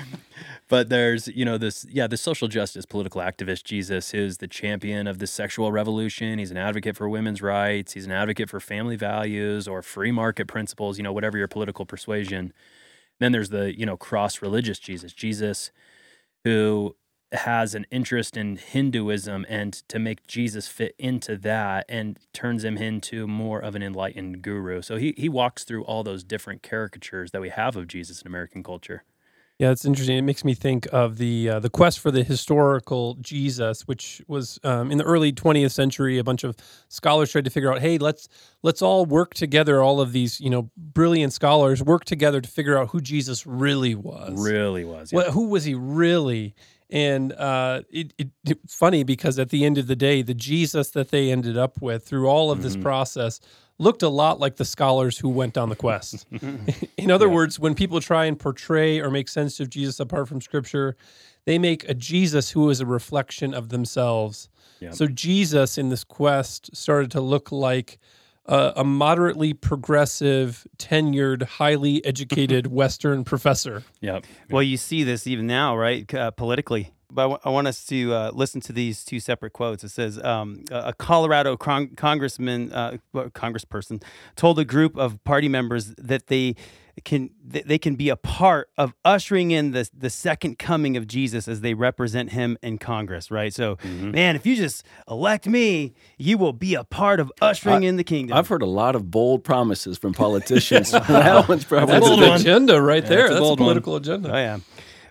But 0.67 0.87
there's, 0.87 1.27
you 1.27 1.43
know, 1.43 1.57
this, 1.57 1.85
yeah, 1.91 2.07
the 2.07 2.15
social 2.15 2.47
justice 2.47 2.85
political 2.85 3.19
activist 3.19 3.65
Jesus 3.65 4.13
is 4.13 4.37
the 4.37 4.47
champion 4.47 5.05
of 5.05 5.19
the 5.19 5.27
sexual 5.27 5.69
revolution. 5.69 6.39
He's 6.39 6.49
an 6.49 6.55
advocate 6.55 6.95
for 6.95 7.09
women's 7.09 7.41
rights. 7.41 7.91
He's 7.91 8.05
an 8.05 8.13
advocate 8.13 8.49
for 8.49 8.61
family 8.61 8.95
values 8.95 9.67
or 9.67 9.81
free 9.81 10.13
market 10.13 10.47
principles, 10.47 10.97
you 10.97 11.03
know, 11.03 11.11
whatever 11.11 11.37
your 11.37 11.49
political 11.49 11.85
persuasion. 11.85 12.53
Then 13.19 13.33
there's 13.33 13.49
the, 13.49 13.77
you 13.77 13.85
know, 13.85 13.97
cross 13.97 14.41
religious 14.41 14.79
Jesus, 14.79 15.11
Jesus 15.11 15.71
who 16.45 16.95
has 17.31 17.73
an 17.75 17.85
interest 17.91 18.35
in 18.35 18.57
Hinduism 18.57 19.45
and 19.47 19.73
to 19.87 19.99
make 19.99 20.27
Jesus 20.27 20.67
fit 20.67 20.95
into 20.97 21.37
that 21.37 21.85
and 21.87 22.19
turns 22.33 22.63
him 22.63 22.77
into 22.77 23.27
more 23.27 23.59
of 23.59 23.75
an 23.75 23.83
enlightened 23.83 24.41
guru. 24.41 24.81
So 24.81 24.97
he, 24.97 25.13
he 25.17 25.29
walks 25.29 25.63
through 25.63 25.83
all 25.85 26.03
those 26.03 26.23
different 26.23 26.61
caricatures 26.61 27.31
that 27.31 27.41
we 27.41 27.49
have 27.49 27.75
of 27.75 27.87
Jesus 27.87 28.21
in 28.21 28.27
American 28.27 28.63
culture. 28.63 29.03
Yeah, 29.61 29.69
it's 29.69 29.85
interesting. 29.85 30.17
It 30.17 30.23
makes 30.23 30.43
me 30.43 30.55
think 30.55 30.87
of 30.91 31.19
the 31.19 31.47
uh, 31.47 31.59
the 31.59 31.69
quest 31.69 31.99
for 31.99 32.09
the 32.09 32.23
historical 32.23 33.13
Jesus, 33.21 33.83
which 33.83 34.19
was 34.27 34.59
um, 34.63 34.89
in 34.89 34.97
the 34.97 35.03
early 35.03 35.31
20th 35.31 35.69
century. 35.69 36.17
A 36.17 36.23
bunch 36.23 36.43
of 36.43 36.55
scholars 36.87 37.31
tried 37.31 37.45
to 37.45 37.51
figure 37.51 37.71
out, 37.71 37.79
hey, 37.79 37.99
let's 37.99 38.27
let's 38.63 38.81
all 38.81 39.05
work 39.05 39.35
together. 39.35 39.83
All 39.83 40.01
of 40.01 40.13
these, 40.13 40.41
you 40.41 40.49
know, 40.49 40.71
brilliant 40.75 41.33
scholars 41.33 41.83
work 41.83 42.05
together 42.05 42.41
to 42.41 42.49
figure 42.49 42.75
out 42.75 42.89
who 42.89 43.01
Jesus 43.01 43.45
really 43.45 43.93
was. 43.93 44.33
Really 44.35 44.83
was. 44.83 45.11
Yeah. 45.13 45.17
Well, 45.17 45.31
who 45.31 45.49
was 45.49 45.63
he 45.63 45.75
really? 45.75 46.55
And 46.91 47.31
uh, 47.33 47.83
it, 47.89 48.13
it, 48.17 48.29
it's 48.45 48.75
funny 48.75 49.03
because 49.03 49.39
at 49.39 49.49
the 49.49 49.63
end 49.65 49.77
of 49.77 49.87
the 49.87 49.95
day, 49.95 50.21
the 50.21 50.33
Jesus 50.33 50.89
that 50.91 51.09
they 51.09 51.31
ended 51.31 51.57
up 51.57 51.81
with 51.81 52.03
through 52.05 52.27
all 52.27 52.51
of 52.51 52.63
this 52.63 52.73
mm-hmm. 52.73 52.83
process 52.83 53.39
looked 53.79 54.03
a 54.03 54.09
lot 54.09 54.39
like 54.39 54.57
the 54.57 54.65
scholars 54.65 55.17
who 55.17 55.29
went 55.29 55.57
on 55.57 55.69
the 55.69 55.75
quest. 55.75 56.27
In 56.97 57.09
other 57.09 57.27
yeah. 57.27 57.33
words, 57.33 57.59
when 57.59 57.75
people 57.75 57.99
try 58.01 58.25
and 58.25 58.37
portray 58.37 58.99
or 58.99 59.09
make 59.09 59.29
sense 59.29 59.59
of 59.59 59.69
Jesus 59.69 59.99
apart 59.99 60.27
from 60.27 60.41
Scripture, 60.41 60.97
they 61.45 61.57
make 61.57 61.87
a 61.89 61.93
Jesus 61.93 62.51
who 62.51 62.69
is 62.69 62.79
a 62.79 62.85
reflection 62.85 63.53
of 63.53 63.69
themselves. 63.69 64.49
Yep. 64.81 64.93
So 64.93 65.07
Jesus 65.07 65.77
in 65.77 65.89
this 65.89 66.03
quest 66.03 66.75
started 66.75 67.09
to 67.11 67.21
look 67.21 67.51
like 67.51 67.99
a, 68.51 68.73
a 68.77 68.83
moderately 68.83 69.53
progressive, 69.53 70.67
tenured, 70.77 71.43
highly 71.43 72.03
educated 72.05 72.67
Western 72.71 73.23
professor. 73.23 73.83
Yep. 74.01 74.25
Well, 74.49 74.63
you 74.63 74.77
see 74.77 75.03
this 75.03 75.25
even 75.25 75.47
now, 75.47 75.75
right? 75.75 76.13
Uh, 76.13 76.31
politically 76.31 76.91
but 77.13 77.21
I, 77.21 77.25
w- 77.25 77.39
I 77.43 77.49
want 77.49 77.67
us 77.67 77.85
to 77.87 78.13
uh, 78.13 78.31
listen 78.33 78.61
to 78.61 78.73
these 78.73 79.03
two 79.03 79.19
separate 79.19 79.51
quotes. 79.53 79.83
It 79.83 79.89
says 79.89 80.21
um, 80.23 80.63
a 80.71 80.93
Colorado 80.93 81.57
con- 81.57 81.89
congressman, 81.95 82.71
uh, 82.71 82.97
congressperson, 83.13 84.01
told 84.35 84.59
a 84.59 84.65
group 84.65 84.97
of 84.97 85.21
party 85.23 85.49
members 85.49 85.93
that 85.97 86.27
they 86.27 86.55
can 87.03 87.29
they 87.43 87.77
can 87.77 87.95
be 87.95 88.09
a 88.09 88.15
part 88.15 88.69
of 88.77 88.93
ushering 89.03 89.51
in 89.51 89.71
the 89.71 89.89
the 89.95 90.09
second 90.09 90.59
coming 90.59 90.97
of 90.97 91.07
Jesus 91.07 91.47
as 91.47 91.61
they 91.61 91.73
represent 91.73 92.31
him 92.31 92.57
in 92.61 92.77
Congress. 92.77 93.31
Right. 93.31 93.53
So, 93.53 93.77
mm-hmm. 93.77 94.11
man, 94.11 94.35
if 94.35 94.45
you 94.45 94.55
just 94.55 94.85
elect 95.09 95.47
me, 95.47 95.93
you 96.17 96.37
will 96.37 96.53
be 96.53 96.75
a 96.75 96.83
part 96.83 97.19
of 97.19 97.31
ushering 97.41 97.85
I, 97.85 97.87
in 97.87 97.97
the 97.97 98.03
kingdom. 98.03 98.37
I've 98.37 98.47
heard 98.47 98.61
a 98.61 98.67
lot 98.67 98.95
of 98.95 99.09
bold 99.09 99.43
promises 99.43 99.97
from 99.97 100.13
politicians. 100.13 100.91
that 101.07 101.47
one's 101.47 101.65
probably 101.65 101.93
that's 101.93 102.07
an 102.07 102.23
agenda 102.23 102.81
right 102.81 103.05
there. 103.05 103.29
That's 103.29 103.39
a, 103.39 103.43
that's 103.43 103.53
a 103.53 103.57
political 103.57 103.93
one. 103.93 104.01
agenda. 104.01 104.31
Oh 104.33 104.37
yeah. 104.37 104.59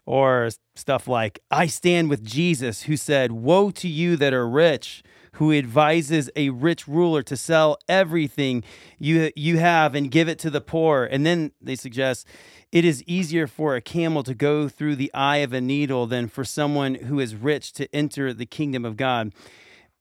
Or 0.07 0.51
stuff 0.75 1.07
like, 1.07 1.41
I 1.51 1.67
stand 1.67 2.11
with 2.11 2.25
Jesus, 2.25 2.83
who 2.83 2.97
said, 2.97 3.31
Woe 3.31 3.71
to 3.73 3.87
you 3.87 4.17
that 4.17 4.33
are 4.33 4.49
rich, 4.49 5.05
who 5.41 5.55
advises 5.55 6.29
a 6.37 6.51
rich 6.51 6.87
ruler 6.87 7.23
to 7.23 7.35
sell 7.35 7.79
everything 7.89 8.63
you, 8.99 9.33
you 9.35 9.57
have 9.57 9.95
and 9.95 10.11
give 10.11 10.29
it 10.29 10.39
to 10.39 10.51
the 10.51 10.61
poor. 10.61 11.09
And 11.11 11.25
then 11.25 11.53
they 11.63 11.77
suggest, 11.77 12.27
it 12.71 12.85
is 12.85 13.03
easier 13.05 13.47
for 13.47 13.75
a 13.75 13.81
camel 13.81 14.23
to 14.25 14.35
go 14.35 14.69
through 14.69 14.97
the 14.97 15.11
eye 15.15 15.39
of 15.39 15.55
a 15.55 15.61
needle 15.63 16.07
than 16.07 16.29
for 16.29 16.45
someone 16.45 16.95
who 16.95 17.19
is 17.21 17.35
rich 17.35 17.73
to 17.73 17.89
enter 17.95 18.35
the 18.35 18.45
kingdom 18.45 18.85
of 18.85 18.99
God. 18.99 19.33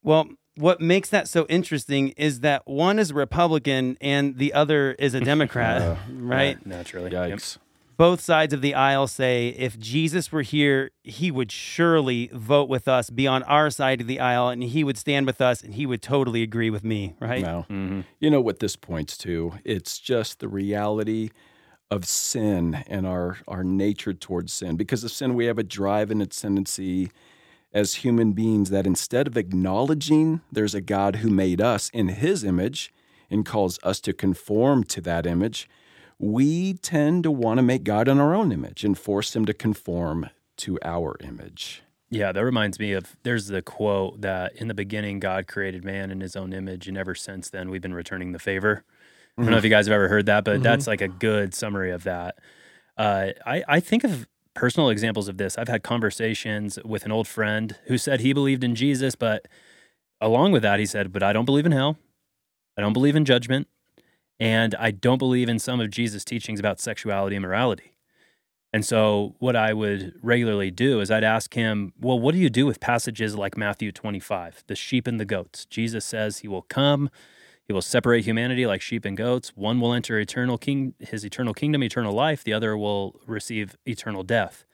Well, 0.04 0.28
what 0.56 0.82
makes 0.82 1.10
that 1.12 1.30
so 1.30 1.46
interesting 1.48 2.10
is 2.18 2.42
that 2.42 2.68
one 2.68 3.00
is 3.00 3.12
a 3.12 3.14
Republican 3.14 3.98
and 4.02 4.38
the 4.38 4.54
other 4.54 4.92
is 4.92 5.14
a 5.14 5.22
Democrat, 5.34 5.82
uh, 5.82 5.96
right? 6.12 6.66
Naturally. 6.66 7.12
Yikes. 7.12 7.56
Yep 7.56 7.69
both 8.00 8.22
sides 8.22 8.54
of 8.54 8.62
the 8.62 8.74
aisle 8.74 9.08
say 9.08 9.50
if 9.50 9.78
Jesus 9.78 10.32
were 10.32 10.42
here, 10.42 10.92
he 11.04 11.32
would 11.32 11.52
surely 11.52 12.30
vote 12.32 12.70
with 12.70 12.88
us, 12.88 13.10
be 13.10 13.28
on 13.28 13.44
our 13.44 13.70
side 13.70 14.00
of 14.00 14.08
the 14.08 14.22
aisle, 14.22 14.48
and 14.48 14.64
he 14.64 14.86
would 14.86 14.98
stand 14.98 15.26
with 15.26 15.42
us 15.42 15.62
and 15.62 15.74
he 15.74 15.86
would 15.86 16.02
totally 16.02 16.42
agree 16.42 16.70
with 16.70 16.86
me, 16.86 17.14
right? 17.20 17.42
No. 17.42 17.66
Mm-hmm. 17.70 18.02
You 18.22 18.30
know 18.30 18.40
what 18.40 18.60
this 18.60 18.78
points 18.78 19.18
to? 19.18 19.56
It's 19.66 20.00
just 20.00 20.40
the 20.40 20.48
reality 20.48 21.32
of 21.92 22.06
sin 22.06 22.86
and 22.88 23.06
our, 23.06 23.40
our 23.50 23.66
nature 23.66 24.14
towards 24.14 24.54
sin. 24.54 24.78
Because 24.78 25.04
of 25.04 25.12
sin, 25.12 25.36
we 25.36 25.48
have 25.48 25.58
a 25.58 25.64
drive 25.64 26.10
and 26.10 26.22
a 26.22 26.26
tendency 26.26 27.12
as 27.74 27.96
human 27.96 28.32
beings 28.32 28.70
that 28.70 28.88
instead 28.88 29.28
of 29.28 29.36
acknowledging 29.36 30.40
there's 30.50 30.74
a 30.74 30.80
God 30.80 31.18
who 31.18 31.30
made 31.30 31.60
us 31.60 31.90
in 31.90 32.08
his 32.08 32.46
image 32.46 32.94
and 33.30 33.46
calls 33.46 33.78
us 33.84 34.00
to 34.00 34.14
conform 34.14 34.86
to 34.86 35.02
that 35.02 35.26
image, 35.26 35.68
we 36.20 36.74
tend 36.74 37.24
to 37.24 37.32
want 37.32 37.58
to 37.58 37.64
make 37.64 37.84
God 37.84 38.08
in 38.08 38.20
our 38.20 38.36
own 38.36 38.52
image 38.52 38.84
and 38.84 38.98
force 38.98 39.36
him 39.36 39.46
to 39.46 39.54
conform 39.54 40.30
to 40.58 40.78
our 40.84 41.16
image. 41.22 41.82
Yeah, 42.12 42.32
that 42.32 42.44
reminds 42.44 42.80
me 42.80 42.94
of 42.94 43.16
there's 43.24 43.48
the 43.48 43.62
quote 43.62 44.22
that 44.22 44.56
in 44.56 44.68
the 44.68 44.74
beginning 44.74 45.20
God 45.20 45.48
created 45.48 45.86
man 45.86 46.12
in 46.12 46.22
his 46.22 46.36
own 46.36 46.54
image, 46.54 46.88
and 46.88 46.98
ever 46.98 47.16
since 47.16 47.50
then 47.50 47.70
we've 47.70 47.82
been 47.82 47.94
returning 47.94 48.34
the 48.34 48.40
favor. 48.40 48.84
I 49.38 49.42
don't 49.42 49.52
know 49.52 49.58
if 49.58 49.64
you 49.64 49.70
guys 49.70 49.88
have 49.88 49.94
ever 49.94 50.10
heard 50.10 50.26
that, 50.26 50.44
but 50.44 50.56
mm-hmm. 50.56 50.64
that's 50.64 50.86
like 50.86 51.00
a 51.00 51.08
good 51.08 51.54
summary 51.54 51.92
of 51.92 52.04
that. 52.04 52.36
Uh, 52.98 53.28
I, 53.46 53.64
I 53.70 53.80
think 53.80 54.04
of 54.04 54.28
personal 54.54 54.90
examples 54.90 55.30
of 55.30 55.38
this. 55.38 55.58
I've 55.58 55.70
had 55.70 55.82
conversations 55.82 56.78
with 56.84 57.06
an 57.06 57.14
old 57.14 57.26
friend 57.26 57.78
who 57.86 57.98
said 57.98 58.20
he 58.20 58.34
believed 58.34 58.66
in 58.66 58.76
Jesus, 58.76 59.16
but 59.16 59.48
along 60.20 60.52
with 60.52 60.64
that, 60.64 60.80
he 60.80 60.86
said, 60.86 61.14
But 61.14 61.24
I 61.24 61.32
don't 61.32 61.46
believe 61.46 61.66
in 61.66 61.72
hell. 61.72 61.98
I 62.78 62.82
don't 62.82 62.92
believe 62.92 63.16
in 63.16 63.24
judgment. 63.24 63.70
And 64.40 64.74
I 64.76 64.92
don't 64.92 65.18
believe 65.18 65.50
in 65.50 65.60
some 65.60 65.80
of 65.80 65.90
Jesus' 65.92 66.24
teachings 66.24 66.60
about 66.60 66.80
sexuality 66.80 67.36
and 67.36 67.44
morality. 67.44 67.94
And 68.72 68.86
so, 68.86 69.36
what 69.40 69.56
I 69.56 69.74
would 69.74 70.14
regularly 70.22 70.70
do 70.70 71.02
is 71.02 71.10
I'd 71.10 71.24
ask 71.24 71.54
him, 71.56 71.92
Well, 72.00 72.20
what 72.20 72.34
do 72.34 72.38
you 72.40 72.50
do 72.50 72.66
with 72.68 72.80
passages 72.80 73.36
like 73.36 73.58
Matthew 73.58 73.92
25, 73.92 74.64
the 74.68 74.76
sheep 74.76 75.08
and 75.08 75.20
the 75.20 75.26
goats? 75.26 75.66
Jesus 75.66 76.06
says 76.06 76.40
he 76.40 76.48
will 76.48 76.62
come, 76.62 77.10
he 77.66 77.74
will 77.74 77.82
separate 77.82 78.26
humanity 78.26 78.68
like 78.68 78.82
sheep 78.82 79.06
and 79.06 79.18
goats. 79.18 79.50
One 79.56 79.80
will 79.80 79.94
enter 79.94 80.20
eternal 80.20 80.58
king, 80.58 80.94
his 81.00 81.26
eternal 81.26 81.54
kingdom, 81.54 81.84
eternal 81.84 82.14
life, 82.14 82.44
the 82.44 82.54
other 82.54 82.78
will 82.78 83.20
receive 83.26 83.76
eternal 83.86 84.24
death. 84.24 84.66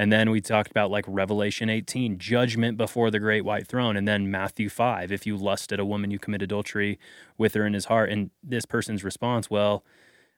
And 0.00 0.10
then 0.10 0.30
we 0.30 0.40
talked 0.40 0.70
about 0.70 0.90
like 0.90 1.04
Revelation 1.06 1.68
18, 1.68 2.16
judgment 2.16 2.78
before 2.78 3.10
the 3.10 3.18
great 3.18 3.44
white 3.44 3.66
throne. 3.66 3.98
And 3.98 4.08
then 4.08 4.30
Matthew 4.30 4.70
5, 4.70 5.12
if 5.12 5.26
you 5.26 5.36
lust 5.36 5.74
at 5.74 5.78
a 5.78 5.84
woman, 5.84 6.10
you 6.10 6.18
commit 6.18 6.40
adultery 6.40 6.98
with 7.36 7.52
her 7.52 7.66
in 7.66 7.74
his 7.74 7.84
heart. 7.84 8.08
And 8.08 8.30
this 8.42 8.64
person's 8.64 9.04
response, 9.04 9.50
well, 9.50 9.84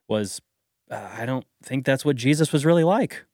was, 0.08 0.42
uh, 0.90 1.10
I 1.16 1.26
don't 1.26 1.46
think 1.62 1.84
that's 1.84 2.04
what 2.04 2.16
Jesus 2.16 2.52
was 2.52 2.66
really 2.66 2.82
like. 2.82 3.24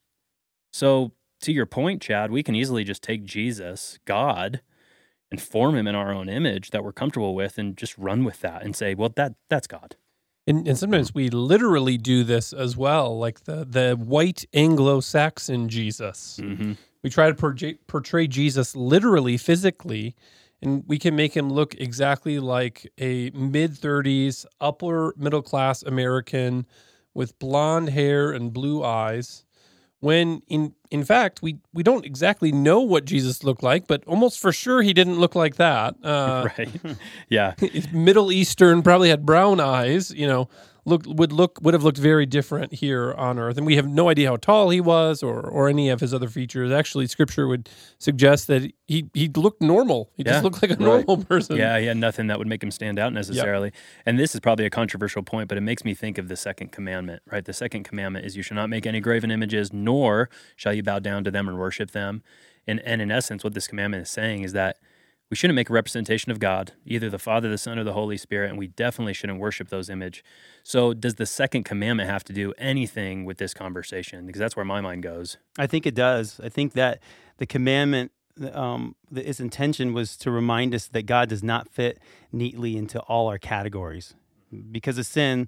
So, 0.71 1.13
to 1.41 1.51
your 1.51 1.65
point, 1.65 2.03
Chad, 2.03 2.31
we 2.31 2.43
can 2.43 2.55
easily 2.55 2.85
just 2.85 3.03
take 3.03 3.25
Jesus, 3.25 3.99
God, 4.05 4.61
and 5.31 5.41
form 5.41 5.77
him 5.77 5.87
in 5.87 5.95
our 5.95 6.13
own 6.13 6.29
image 6.29 6.73
that 6.73 6.85
we're 6.85 6.93
comfortable 6.93 7.35
with 7.35 7.57
and 7.57 7.75
just 7.75 7.97
run 7.97 8.23
with 8.23 8.43
that 8.43 8.63
and 8.63 8.77
say, 8.77 8.95
well, 8.95 9.11
that 9.17 9.33
that's 9.49 9.67
God. 9.67 9.97
And, 10.49 10.67
and 10.67 10.79
sometimes 10.79 11.13
we 11.13 11.29
literally 11.29 11.99
do 11.99 12.25
this 12.25 12.55
as 12.55 12.75
well, 12.75 13.19
like 13.19 13.45
the 13.45 13.67
the 13.67 13.97
white 13.97 14.47
Anglo-Saxon 14.55 15.69
Jesus. 15.69 16.41
Mm-hmm. 16.43 16.73
We 17.03 17.11
try 17.11 17.29
to 17.29 17.35
portray, 17.35 17.75
portray 17.87 18.27
Jesus 18.27 18.75
literally, 18.75 19.37
physically, 19.37 20.17
and 20.63 20.85
we 20.87 20.99
can 20.99 21.15
make 21.15 21.37
him 21.37 21.51
look 21.51 21.75
exactly 21.75 22.39
like 22.39 22.91
a 22.99 23.29
mid 23.31 23.73
30s, 23.73 24.47
upper 24.59 25.13
middle 25.19 25.43
class 25.43 25.83
American 25.83 26.67
with 27.13 27.39
blonde 27.39 27.91
hair 27.91 28.33
and 28.33 28.51
blue 28.51 28.83
eyes 28.83 29.45
when 30.01 30.41
in 30.49 30.75
in 30.91 31.05
fact 31.05 31.43
we 31.43 31.59
we 31.73 31.83
don't 31.83 32.05
exactly 32.05 32.53
know 32.53 32.81
what 32.81 33.05
Jesus 33.05 33.45
looked 33.45 33.63
like, 33.63 33.87
but 33.87 34.05
almost 34.07 34.39
for 34.41 34.53
sure 34.53 34.83
he 34.83 34.93
didn't 34.93 35.19
look 35.19 35.35
like 35.35 35.57
that. 35.57 35.95
Uh, 36.03 36.49
right? 36.59 36.71
yeah, 37.29 37.55
Middle 37.93 38.33
Eastern, 38.33 38.83
probably 38.83 39.09
had 39.11 39.27
brown 39.27 39.61
eyes. 39.61 40.11
You 40.13 40.27
know, 40.27 40.49
look 40.89 41.03
would 41.07 41.33
look 41.33 41.59
would 41.63 41.75
have 41.75 41.85
looked 41.85 41.99
very 41.99 42.27
different 42.27 42.75
here 42.75 43.13
on 43.15 43.39
earth. 43.39 43.57
And 43.57 43.67
we 43.67 43.77
have 43.77 43.87
no 43.87 44.09
idea 44.09 44.29
how 44.29 44.37
tall 44.37 44.71
he 44.71 44.81
was 44.81 45.23
or 45.23 45.41
or 45.41 45.69
any 45.69 45.91
of 45.91 46.01
his 46.01 46.15
other 46.15 46.29
features. 46.29 46.73
Actually 46.73 47.07
scripture 47.07 47.47
would 47.47 47.69
suggest 47.99 48.47
that 48.49 48.73
he 48.87 49.09
he 49.15 49.29
looked 49.29 49.63
normal. 49.63 50.11
He 50.17 50.25
yeah, 50.25 50.33
just 50.33 50.45
looked 50.45 50.63
like 50.63 50.71
a 50.71 50.75
right. 50.75 51.07
normal 51.07 51.25
person. 51.25 51.57
Yeah 51.57 51.79
he 51.79 51.87
had 51.87 51.97
nothing 51.97 52.27
that 52.29 52.39
would 52.39 52.49
make 52.49 52.63
him 52.63 52.71
stand 52.71 52.99
out 52.99 53.13
necessarily. 53.13 53.69
Yep. 53.69 53.75
and 54.07 54.19
this 54.19 54.35
is 54.35 54.41
probably 54.41 54.65
a 54.65 54.71
controversial 54.71 55.23
point 55.23 55.49
but 55.49 55.59
it 55.59 55.63
makes 55.63 55.85
me 55.85 55.95
think 55.95 56.19
of 56.19 56.29
the 56.29 56.37
second 56.37 56.73
commandment 56.73 57.23
right? 57.31 57.45
The 57.45 57.53
second 57.53 57.85
commandment 57.85 58.27
is 58.27 58.37
you 58.37 58.43
shall 58.43 58.57
not 58.57 58.71
make 58.71 58.87
any 58.87 59.01
graven 59.01 59.31
images 59.31 59.73
nor 59.73 60.31
shall 60.57 60.73
you 60.73 60.83
bow 60.83 60.99
down 60.99 61.25
to 61.25 61.31
them 61.31 61.49
and 61.49 61.59
worship 61.59 61.91
them. 61.93 62.23
And 62.67 62.81
and 62.81 63.01
in 63.03 63.11
essence 63.11 63.45
what 63.45 63.55
this 63.55 63.69
commandment 63.69 64.03
is 64.03 64.11
saying 64.11 64.43
is 64.43 64.53
that 64.55 64.79
we 65.31 65.37
shouldn't 65.37 65.57
make 65.57 65.69
a 65.69 65.73
representation 65.73 66.33
of 66.33 66.39
God, 66.39 66.73
either 66.87 67.11
the 67.11 67.19
Father, 67.19 67.49
the 67.51 67.59
Son, 67.59 67.79
or 67.79 67.85
the 67.85 67.93
Holy 67.93 68.17
Spirit, 68.17 68.49
and 68.49 68.59
we 68.59 68.69
definitely 68.69 69.13
shouldn't 69.13 69.39
worship 69.39 69.69
those 69.69 69.91
image. 69.91 70.25
So, 70.63 70.95
does 70.95 71.17
the 71.17 71.27
second 71.27 71.65
commandment 71.65 72.09
have 72.09 72.25
to 72.25 72.33
do 72.33 72.55
anything 72.57 73.25
with 73.25 73.39
this 73.39 73.53
conversation? 73.53 74.27
Because 74.27 74.41
that's 74.41 74.57
where 74.57 74.65
my 74.65 74.81
mind 74.81 75.03
goes. 75.03 75.37
I 75.59 75.67
think 75.67 75.87
it 75.87 75.95
does. 75.95 76.41
I 76.43 76.49
think 76.49 76.73
that 76.75 77.01
the 77.37 77.47
commandment, 77.47 78.13
um, 78.53 78.95
its 79.15 79.41
intention 79.41 79.93
was 79.93 80.17
to 80.19 80.31
remind 80.31 80.75
us 80.75 80.87
that 80.89 81.05
God 81.05 81.29
does 81.29 81.43
not 81.43 81.69
fit 81.69 81.99
neatly 82.33 82.77
into 82.77 83.01
all 83.01 83.29
our 83.29 83.39
categories. 83.39 84.15
Because 84.71 84.97
of 84.97 85.05
sin, 85.05 85.47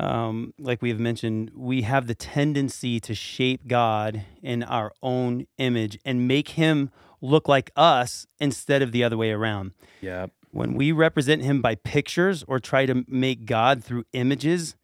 um, 0.00 0.52
like 0.58 0.82
we 0.82 0.88
have 0.90 0.98
mentioned, 0.98 1.52
we 1.54 1.82
have 1.82 2.08
the 2.08 2.14
tendency 2.14 2.98
to 3.00 3.14
shape 3.14 3.68
God 3.68 4.24
in 4.42 4.62
our 4.64 4.92
own 5.00 5.46
image 5.58 5.98
and 6.04 6.26
make 6.26 6.50
him 6.50 6.90
look 7.26 7.48
like 7.48 7.70
us 7.76 8.26
instead 8.40 8.82
of 8.82 8.92
the 8.92 9.04
other 9.04 9.16
way 9.16 9.30
around. 9.30 9.72
Yeah. 10.00 10.26
When 10.50 10.74
we 10.74 10.92
represent 10.92 11.42
him 11.42 11.60
by 11.60 11.74
pictures 11.74 12.44
or 12.48 12.58
try 12.60 12.86
to 12.86 13.04
make 13.08 13.44
God 13.44 13.84
through 13.84 14.04
images, 14.12 14.76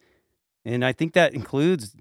and 0.64 0.84
I 0.84 0.92
think 0.92 1.14
that 1.14 1.34
includes 1.34 1.96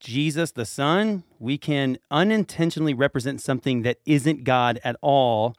Jesus 0.00 0.52
the 0.52 0.64
Son, 0.64 1.24
we 1.38 1.58
can 1.58 1.98
unintentionally 2.10 2.94
represent 2.94 3.40
something 3.40 3.82
that 3.82 3.98
isn't 4.06 4.44
God 4.44 4.80
at 4.82 4.96
all 5.02 5.54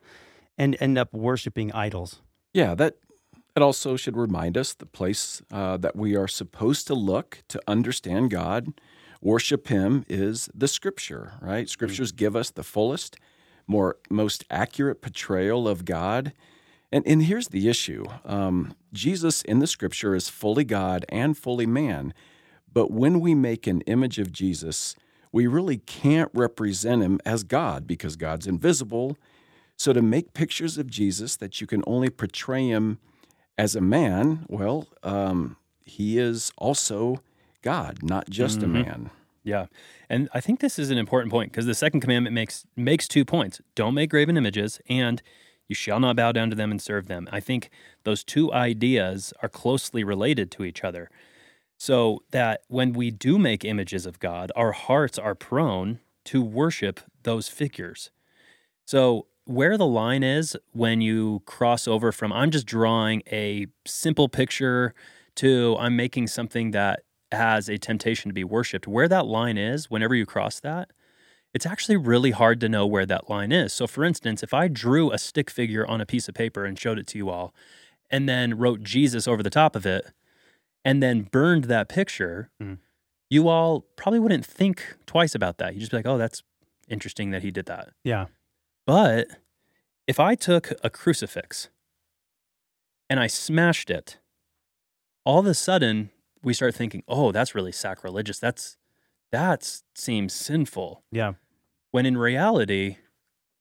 and 0.58 0.76
end 0.80 0.98
up 0.98 1.14
worshiping 1.14 1.72
idols. 1.72 2.22
Yeah, 2.54 2.74
that 2.76 2.96
it 3.56 3.62
also 3.62 3.96
should 3.96 4.18
remind 4.18 4.58
us 4.58 4.74
the 4.74 4.86
place 4.86 5.42
uh, 5.52 5.78
that 5.78 5.96
we 5.96 6.16
are 6.16 6.28
supposed 6.28 6.88
to 6.88 6.96
look 6.96 7.44
to 7.50 7.62
understand 7.68 8.32
God, 8.32 8.74
worship 9.22 9.68
Him 9.68 10.06
is 10.10 10.50
the 10.54 10.68
Scripture, 10.68 11.34
right? 11.42 11.70
Scriptures 11.70 12.12
give 12.12 12.36
us 12.36 12.50
the 12.50 12.64
fullest, 12.64 13.18
more 13.72 13.96
most 14.10 14.44
accurate 14.52 15.02
portrayal 15.02 15.68
of 15.68 15.86
God. 15.86 16.34
And, 16.92 17.08
and 17.08 17.24
here's 17.24 17.48
the 17.48 17.70
issue 17.70 18.04
um, 18.26 18.76
Jesus 18.92 19.42
in 19.44 19.60
the 19.60 19.68
Scripture 19.68 20.14
is 20.14 20.28
fully 20.30 20.66
God 20.66 21.06
and 21.10 21.38
fully 21.38 21.66
man. 21.66 22.14
But 22.74 22.92
when 22.92 23.20
we 23.22 23.34
make 23.34 23.68
an 23.68 23.82
image 23.82 24.20
of 24.20 24.32
Jesus, 24.32 24.96
we 25.32 25.48
really 25.48 25.78
can't 25.78 26.30
represent 26.34 27.02
him 27.02 27.20
as 27.26 27.44
God 27.44 27.88
because 27.88 28.16
God's 28.18 28.48
invisible. 28.48 29.18
So 29.78 29.94
to 29.94 30.02
make 30.02 30.34
pictures 30.34 30.78
of 30.78 30.88
Jesus 30.88 31.38
that 31.38 31.60
you 31.62 31.68
can 31.68 31.82
only 31.88 32.10
portray 32.10 32.68
him 32.68 33.00
as 33.58 33.76
a 33.76 33.82
man, 33.82 34.46
well, 34.50 34.88
um, 35.04 35.56
he 35.86 36.18
is 36.18 36.52
also 36.58 37.22
God, 37.62 38.04
not 38.04 38.30
just 38.30 38.60
Mhm. 38.60 38.64
a 38.64 38.68
man. 38.68 39.10
Yeah. 39.44 39.68
And 40.10 40.30
I 40.34 40.40
think 40.40 40.60
this 40.60 40.78
is 40.78 40.92
an 40.92 40.98
important 40.98 41.32
point 41.32 41.52
because 41.52 41.66
the 41.66 41.74
second 41.74 42.02
commandment 42.02 42.34
makes 42.34 42.66
makes 42.76 43.08
two 43.08 43.26
points. 43.26 43.60
Don't 43.76 43.94
make 43.94 44.12
graven 44.12 44.38
images 44.38 44.80
and 44.88 45.22
you 45.68 45.76
shall 45.76 46.00
not 46.00 46.18
bow 46.18 46.32
down 46.32 46.50
to 46.50 46.56
them 46.56 46.70
and 46.70 46.82
serve 46.82 47.08
them. 47.08 47.30
I 47.32 47.40
think 47.40 47.70
those 48.04 48.24
two 48.24 48.52
ideas 48.52 49.34
are 49.42 49.50
closely 49.50 50.04
related 50.04 50.52
to 50.52 50.64
each 50.64 50.84
other. 50.84 51.10
So 51.78 52.24
that 52.32 52.62
when 52.68 52.94
we 52.94 53.10
do 53.10 53.40
make 53.40 53.66
images 53.66 54.06
of 54.06 54.20
God, 54.20 54.52
our 54.56 54.74
hearts 54.74 55.18
are 55.18 55.34
prone 55.34 56.00
to 56.26 56.44
worship 56.44 57.00
those 57.24 57.48
figures. 57.48 58.12
So 58.86 59.28
where 59.46 59.78
the 59.78 59.88
line 59.88 60.24
is 60.24 60.56
when 60.74 61.02
you 61.02 61.42
cross 61.46 61.88
over 61.88 62.12
from 62.12 62.32
I'm 62.32 62.52
just 62.52 62.68
drawing 62.68 63.24
a 63.32 63.68
simple 63.88 64.30
picture 64.30 64.94
to 65.36 65.76
I'm 65.80 65.96
making 65.96 66.28
something 66.28 66.72
that 66.72 67.04
has 67.32 67.70
a 67.70 67.78
temptation 67.78 68.30
to 68.30 68.34
be 68.34 68.44
worshiped, 68.44 68.88
where 68.88 69.08
that 69.08 69.26
line 69.26 69.58
is, 69.58 69.90
whenever 69.90 70.16
you 70.16 70.26
cross 70.26 70.60
that, 70.60 70.92
it's 71.54 71.66
actually 71.66 71.98
really 71.98 72.32
hard 72.32 72.60
to 72.62 72.70
know 72.70 72.86
where 72.88 73.06
that 73.06 73.30
line 73.30 73.52
is. 73.52 73.74
So, 73.74 73.88
for 73.88 74.04
instance, 74.04 74.42
if 74.44 74.54
I 74.54 74.68
drew 74.68 75.12
a 75.12 75.18
stick 75.18 75.50
figure 75.50 75.86
on 75.86 76.00
a 76.02 76.06
piece 76.06 76.28
of 76.30 76.36
paper 76.36 76.66
and 76.66 76.80
showed 76.80 76.98
it 77.00 77.08
to 77.08 77.18
you 77.18 77.30
all, 77.30 77.54
and 78.10 78.28
then 78.28 78.58
wrote 78.58 78.84
Jesus 78.84 79.28
over 79.28 79.44
the 79.44 79.50
top 79.50 79.76
of 79.76 79.86
it, 79.86 80.06
and 80.84 81.02
then 81.04 81.24
burned 81.24 81.66
that 81.66 81.90
picture, 81.90 82.50
Mhm. 82.62 82.80
you 83.30 83.48
all 83.48 83.82
probably 83.96 84.20
wouldn't 84.20 84.46
think 84.46 84.96
twice 85.06 85.36
about 85.36 85.58
that. 85.58 85.74
You'd 85.74 85.82
just 85.82 85.92
be 85.92 85.98
like, 85.98 86.08
oh, 86.08 86.18
that's 86.18 86.42
interesting 86.88 87.32
that 87.32 87.44
he 87.44 87.52
did 87.52 87.66
that. 87.68 87.90
Yeah. 88.04 88.28
But 88.86 89.28
if 90.08 90.20
I 90.20 90.36
took 90.36 90.72
a 90.84 90.90
crucifix 90.90 91.70
and 93.10 93.20
I 93.20 93.28
smashed 93.28 93.90
it, 93.90 94.18
all 95.24 95.40
of 95.40 95.46
a 95.46 95.54
sudden 95.54 96.10
we 96.44 96.54
start 96.54 96.76
thinking, 96.76 97.04
"Oh, 97.08 97.32
that's 97.32 97.56
really 97.56 97.72
sacrilegious. 97.72 98.40
That's 98.40 98.78
that 99.32 99.82
seems 99.96 100.34
sinful." 100.34 101.04
Yeah. 101.12 101.34
When 101.92 102.06
in 102.06 102.18
reality, 102.18 102.98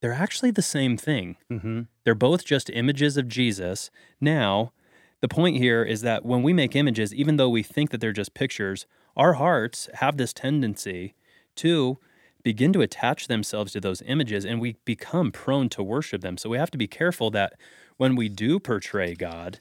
they're 0.01 0.13
actually 0.13 0.51
the 0.51 0.63
same 0.63 0.97
thing. 0.97 1.37
Mm-hmm. 1.51 1.83
They're 2.05 2.15
both 2.15 2.45
just 2.45 2.71
images 2.71 3.17
of 3.17 3.29
Jesus. 3.29 3.91
Now, 4.21 4.73
the 5.21 5.29
point 5.29 5.59
here 5.59 5.83
is 5.83 6.01
that 6.03 6.25
when 6.25 6.43
we 6.43 6.53
make 6.53 6.75
images, 6.75 7.15
even 7.15 7.37
though 7.37 7.49
we 7.49 7.63
think 7.63 7.91
that 7.91 8.01
they're 8.01 8.13
just 8.13 8.35
pictures, 8.35 8.87
our 9.17 9.35
hearts 9.35 9.89
have 9.95 10.17
this 10.17 10.33
tendency 10.33 11.15
to 11.57 11.99
begin 12.43 12.73
to 12.73 12.81
attach 12.81 13.29
themselves 13.29 13.73
to 13.73 13.81
those 13.81 14.03
images 14.03 14.47
and 14.47 14.61
we 14.61 14.77
become 14.87 15.31
prone 15.31 15.69
to 15.69 15.83
worship 15.83 16.23
them. 16.23 16.39
So 16.39 16.49
we 16.49 16.57
have 16.57 16.71
to 16.71 16.79
be 16.79 16.87
careful 16.87 17.31
that 17.33 17.55
when 17.99 18.17
we 18.17 18.31
do 18.31 18.59
portray 18.59 19.15
God, 19.15 19.61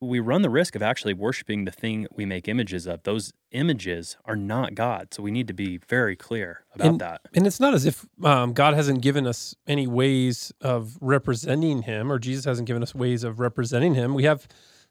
we 0.00 0.20
run 0.20 0.42
the 0.42 0.50
risk 0.50 0.76
of 0.76 0.82
actually 0.82 1.14
worshiping 1.14 1.64
the 1.64 1.70
thing 1.70 2.06
we 2.14 2.26
make 2.26 2.48
images 2.48 2.86
of. 2.86 3.02
Those 3.04 3.32
images 3.52 4.16
are 4.26 4.36
not 4.36 4.74
God. 4.74 5.14
So 5.14 5.22
we 5.22 5.30
need 5.30 5.48
to 5.48 5.54
be 5.54 5.78
very 5.78 6.14
clear 6.16 6.64
about 6.74 6.86
And- 6.88 7.00
that. 7.00 7.22
And 7.34 7.46
it's 7.46 7.60
not 7.60 7.72
as 7.74 7.86
if 7.86 8.04
um, 8.22 8.52
God 8.52 8.74
hasn't 8.74 9.00
given 9.00 9.26
us 9.26 9.54
any 9.66 9.86
ways 9.86 10.52
of 10.60 10.98
representing 11.00 11.82
Him, 11.82 12.12
or 12.12 12.18
Jesus 12.18 12.44
hasn't 12.44 12.66
given 12.66 12.82
us 12.82 12.94
ways 12.94 13.24
of 13.24 13.40
representing 13.40 13.94
Him. 13.94 14.12
We 14.14 14.24
have 14.24 14.46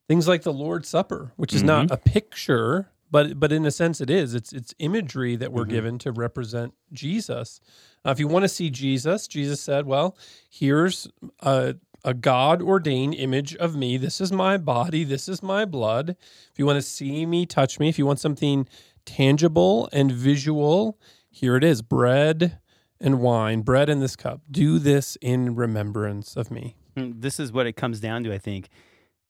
things 0.08 0.28
like 0.28 0.42
the 0.44 0.54
Lord's 0.54 0.90
Supper, 0.90 1.34
which 1.36 1.54
is 1.54 1.62
not 1.64 1.92
a 1.92 1.98
picture, 1.98 2.90
but 3.12 3.40
but 3.40 3.52
in 3.52 3.66
a 3.66 3.72
sense 3.72 4.02
it 4.02 4.10
is. 4.10 4.34
It's 4.34 4.52
it's 4.54 4.74
imagery 4.80 5.36
that 5.36 5.52
we're 5.52 5.66
Mhm. 5.66 5.70
given 5.70 5.98
to 6.00 6.12
represent 6.12 6.74
Jesus. 6.92 7.60
Uh, 8.04 8.10
if 8.12 8.20
you 8.20 8.28
want 8.28 8.44
to 8.44 8.50
see 8.50 8.70
Jesus, 8.72 9.28
Jesus 9.28 9.62
said, 9.62 9.86
"Well, 9.86 10.18
here's 10.50 11.08
a." 11.42 11.76
A 12.06 12.14
God 12.14 12.62
ordained 12.62 13.16
image 13.16 13.56
of 13.56 13.76
me. 13.76 13.98
This 13.98 14.22
is 14.22 14.32
my 14.32 14.58
body. 14.58 15.04
This 15.04 15.28
is 15.28 15.42
my 15.42 15.66
blood. 15.66 16.12
If 16.52 16.60
you 16.60 16.66
want 16.68 16.78
to 16.78 16.84
see 16.84 17.26
me, 17.26 17.48
touch 17.48 17.80
me. 17.80 17.90
If 17.90 17.98
you 17.98 18.06
want 18.06 18.20
something 18.20 18.68
tangible 19.06 19.90
and 19.92 20.12
visual, 20.12 21.00
here 21.32 21.56
it 21.56 21.64
is 21.64 21.82
bread 21.82 22.60
and 23.02 23.22
wine, 23.22 23.62
bread 23.62 23.90
in 23.90 24.02
this 24.02 24.16
cup. 24.16 24.42
Do 24.52 24.78
this 24.78 25.18
in 25.20 25.56
remembrance 25.56 26.38
of 26.38 26.52
me. 26.52 26.76
Mm, 26.96 27.22
This 27.24 27.40
is 27.40 27.52
what 27.52 27.66
it 27.66 27.74
comes 27.74 28.00
down 28.00 28.24
to, 28.26 28.34
I 28.34 28.38
think. 28.38 28.70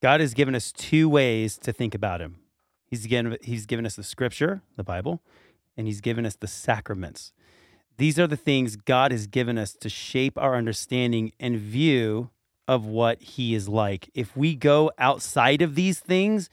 God 0.02 0.20
has 0.20 0.34
given 0.34 0.54
us 0.54 0.70
two 0.70 1.08
ways 1.08 1.56
to 1.60 1.72
think 1.72 1.94
about 1.94 2.20
him. 2.20 2.36
He's 2.84 3.06
given 3.06 3.38
he's 3.40 3.64
given 3.64 3.86
us 3.86 3.96
the 3.96 4.04
scripture, 4.04 4.60
the 4.76 4.84
Bible, 4.84 5.22
and 5.78 5.86
he's 5.86 6.02
given 6.02 6.26
us 6.26 6.36
the 6.36 6.46
sacraments. 6.46 7.32
These 7.96 8.18
are 8.18 8.26
the 8.26 8.36
things 8.36 8.76
God 8.76 9.12
has 9.12 9.26
given 9.26 9.56
us 9.56 9.72
to 9.72 9.88
shape 9.88 10.36
our 10.36 10.54
understanding 10.54 11.32
and 11.40 11.56
view 11.56 12.28
of 12.68 12.86
what 12.86 13.22
he 13.22 13.54
is 13.54 13.68
like. 13.68 14.10
If 14.14 14.36
we 14.36 14.54
go 14.54 14.90
outside 14.98 15.62
of 15.62 15.74
these 15.74 16.00
things, 16.00 16.50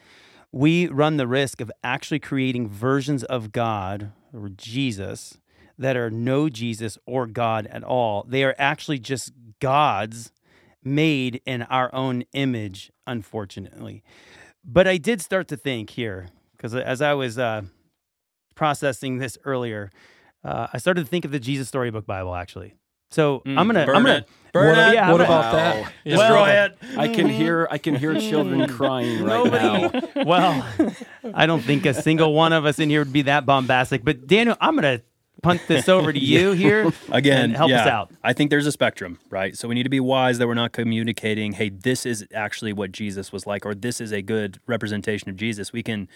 we 0.52 0.88
run 0.88 1.17
the 1.17 1.28
risk 1.28 1.62
of 1.62 1.71
actually 1.84 2.19
creating 2.19 2.69
versions 2.69 3.23
of 3.23 3.52
God 3.52 4.12
or 4.34 4.49
Jesus 4.49 5.39
that 5.78 5.97
are 5.97 6.12
no 6.12 6.49
Jesus 6.49 6.97
or 7.06 7.26
God 7.26 7.65
at 7.67 7.84
all. 7.84 8.26
They 8.28 8.43
are 8.43 8.56
actually 8.60 8.99
just 8.99 9.32
gods 9.60 10.32
made 10.84 11.41
in 11.45 11.63
our 11.63 11.93
own 11.95 12.23
image, 12.34 12.91
unfortunately. 13.08 14.04
But 14.63 14.88
I 14.88 14.97
did 14.97 15.21
start 15.21 15.47
to 15.47 15.58
think 15.58 15.91
here, 15.91 16.28
because 16.56 16.76
as 16.76 17.02
I 17.02 17.13
was 17.13 17.39
uh, 17.39 17.63
processing 18.56 19.17
this 19.17 19.38
earlier, 19.45 19.89
uh, 20.43 20.67
I 20.71 20.78
started 20.78 21.02
to 21.02 21.08
think 21.08 21.26
of 21.26 21.32
the 21.32 21.39
Jesus 21.39 21.67
Storybook 21.67 22.06
Bible 22.06 22.36
actually. 22.36 22.76
So 23.13 23.41
Mm, 23.45 23.60
I'm 23.60 23.67
gonna, 23.67 23.86
burn 23.86 23.95
I'm 23.95 24.04
gonna, 24.04 24.17
it. 24.19 24.30
Burn 24.54 24.67
What- 24.78 24.88
it. 24.89 24.93
yeah, 24.95 25.12
what 25.12 25.21
about 25.21 25.52
gonna- 25.52 25.58
that? 25.63 25.82
Wow. 25.84 25.89
Yeah. 26.04 26.15
Destroy 26.15 26.49
it. 26.49 26.78
I 26.99 27.08
can 27.08 27.30
hear 27.30 27.67
I 27.71 27.78
can 27.78 27.95
hear 27.95 28.19
children 28.19 28.67
crying 28.78 29.23
right 29.23 29.45
Nobody. 29.45 29.99
now. 30.15 30.23
well, 30.26 30.67
I 31.34 31.45
don't 31.45 31.62
think 31.62 31.86
a 31.86 31.93
single 31.93 32.34
one 32.34 32.54
of 32.54 32.65
us 32.65 32.80
in 32.80 32.89
here 32.89 33.02
would 33.02 33.13
be 33.13 33.23
that 33.23 33.45
bombastic. 33.45 34.04
But 34.04 34.28
Daniel, 34.28 34.56
I'm 34.62 34.76
gonna 34.76 35.02
punt 35.41 35.62
this 35.67 35.89
over 35.89 36.13
to 36.13 36.19
you 36.34 36.52
here 36.54 36.91
Again, 37.12 37.45
and 37.45 37.56
help 37.58 37.71
us 37.71 37.86
out. 37.88 38.12
I 38.23 38.34
think 38.34 38.49
there's 38.49 38.65
a 38.67 38.71
spectrum, 38.71 39.19
right? 39.30 39.58
So 39.58 39.67
we 39.67 39.76
need 39.76 39.84
to 39.84 39.89
be 39.89 39.99
wise 39.99 40.38
that 40.38 40.47
we're 40.47 40.54
not 40.54 40.71
communicating, 40.71 41.54
hey, 41.54 41.69
this 41.69 42.06
is 42.06 42.26
actually 42.34 42.73
what 42.73 42.91
Jesus 42.91 43.32
was 43.34 43.45
like, 43.45 43.65
or 43.65 43.76
this 43.76 43.99
is 43.99 44.12
a 44.13 44.21
good 44.21 44.60
representation 44.67 45.30
of 45.30 45.36
Jesus. 45.36 45.73
We 45.73 45.84
can 45.84 46.08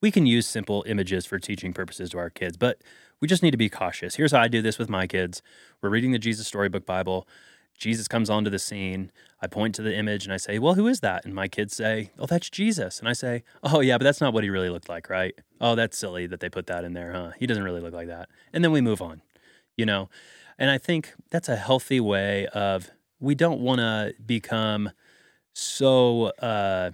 we 0.00 0.10
can 0.10 0.26
use 0.26 0.46
simple 0.46 0.82
images 0.86 1.26
for 1.26 1.38
teaching 1.38 1.72
purposes 1.74 2.10
to 2.10 2.18
our 2.18 2.30
kids, 2.30 2.56
but 2.56 2.78
we 3.20 3.28
just 3.28 3.42
need 3.42 3.50
to 3.50 3.56
be 3.56 3.68
cautious. 3.68 4.16
Here's 4.16 4.32
how 4.32 4.40
I 4.40 4.48
do 4.48 4.62
this 4.62 4.78
with 4.78 4.88
my 4.88 5.06
kids. 5.06 5.42
We're 5.82 5.90
reading 5.90 6.12
the 6.12 6.18
Jesus 6.18 6.46
Storybook 6.46 6.86
Bible. 6.86 7.28
Jesus 7.76 8.08
comes 8.08 8.28
onto 8.28 8.50
the 8.50 8.58
scene. 8.58 9.10
I 9.40 9.46
point 9.46 9.74
to 9.76 9.82
the 9.82 9.96
image 9.96 10.24
and 10.24 10.32
I 10.32 10.36
say, 10.36 10.58
Well, 10.58 10.74
who 10.74 10.86
is 10.86 11.00
that? 11.00 11.24
And 11.24 11.34
my 11.34 11.48
kids 11.48 11.74
say, 11.74 12.10
Oh, 12.18 12.26
that's 12.26 12.50
Jesus. 12.50 12.98
And 12.98 13.08
I 13.08 13.12
say, 13.12 13.42
Oh, 13.62 13.80
yeah, 13.80 13.98
but 13.98 14.04
that's 14.04 14.20
not 14.20 14.34
what 14.34 14.44
he 14.44 14.50
really 14.50 14.68
looked 14.68 14.88
like, 14.88 15.08
right? 15.08 15.34
Oh, 15.60 15.74
that's 15.74 15.96
silly 15.96 16.26
that 16.26 16.40
they 16.40 16.48
put 16.48 16.66
that 16.66 16.84
in 16.84 16.92
there, 16.92 17.12
huh? 17.12 17.30
He 17.38 17.46
doesn't 17.46 17.62
really 17.62 17.80
look 17.80 17.94
like 17.94 18.08
that. 18.08 18.28
And 18.52 18.64
then 18.64 18.72
we 18.72 18.80
move 18.80 19.00
on, 19.00 19.22
you 19.76 19.86
know? 19.86 20.08
And 20.58 20.70
I 20.70 20.78
think 20.78 21.14
that's 21.30 21.48
a 21.48 21.56
healthy 21.56 22.00
way 22.00 22.46
of, 22.48 22.90
we 23.18 23.34
don't 23.34 23.60
want 23.60 23.80
to 23.80 24.14
become 24.24 24.90
so, 25.54 26.26
uh, 26.40 26.90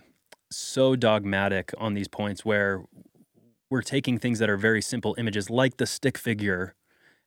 so 0.51 0.95
dogmatic 0.95 1.73
on 1.79 1.95
these 1.95 2.09
points 2.09 2.45
where 2.45 2.85
we're 3.71 3.83
taking 3.83 4.19
things 4.19 4.39
that 4.39 4.49
are 4.49 4.57
very 4.57 4.81
simple 4.81 5.15
images 5.19 5.51
like 5.51 5.77
the 5.77 5.87
stick 5.87 6.17
figure 6.17 6.75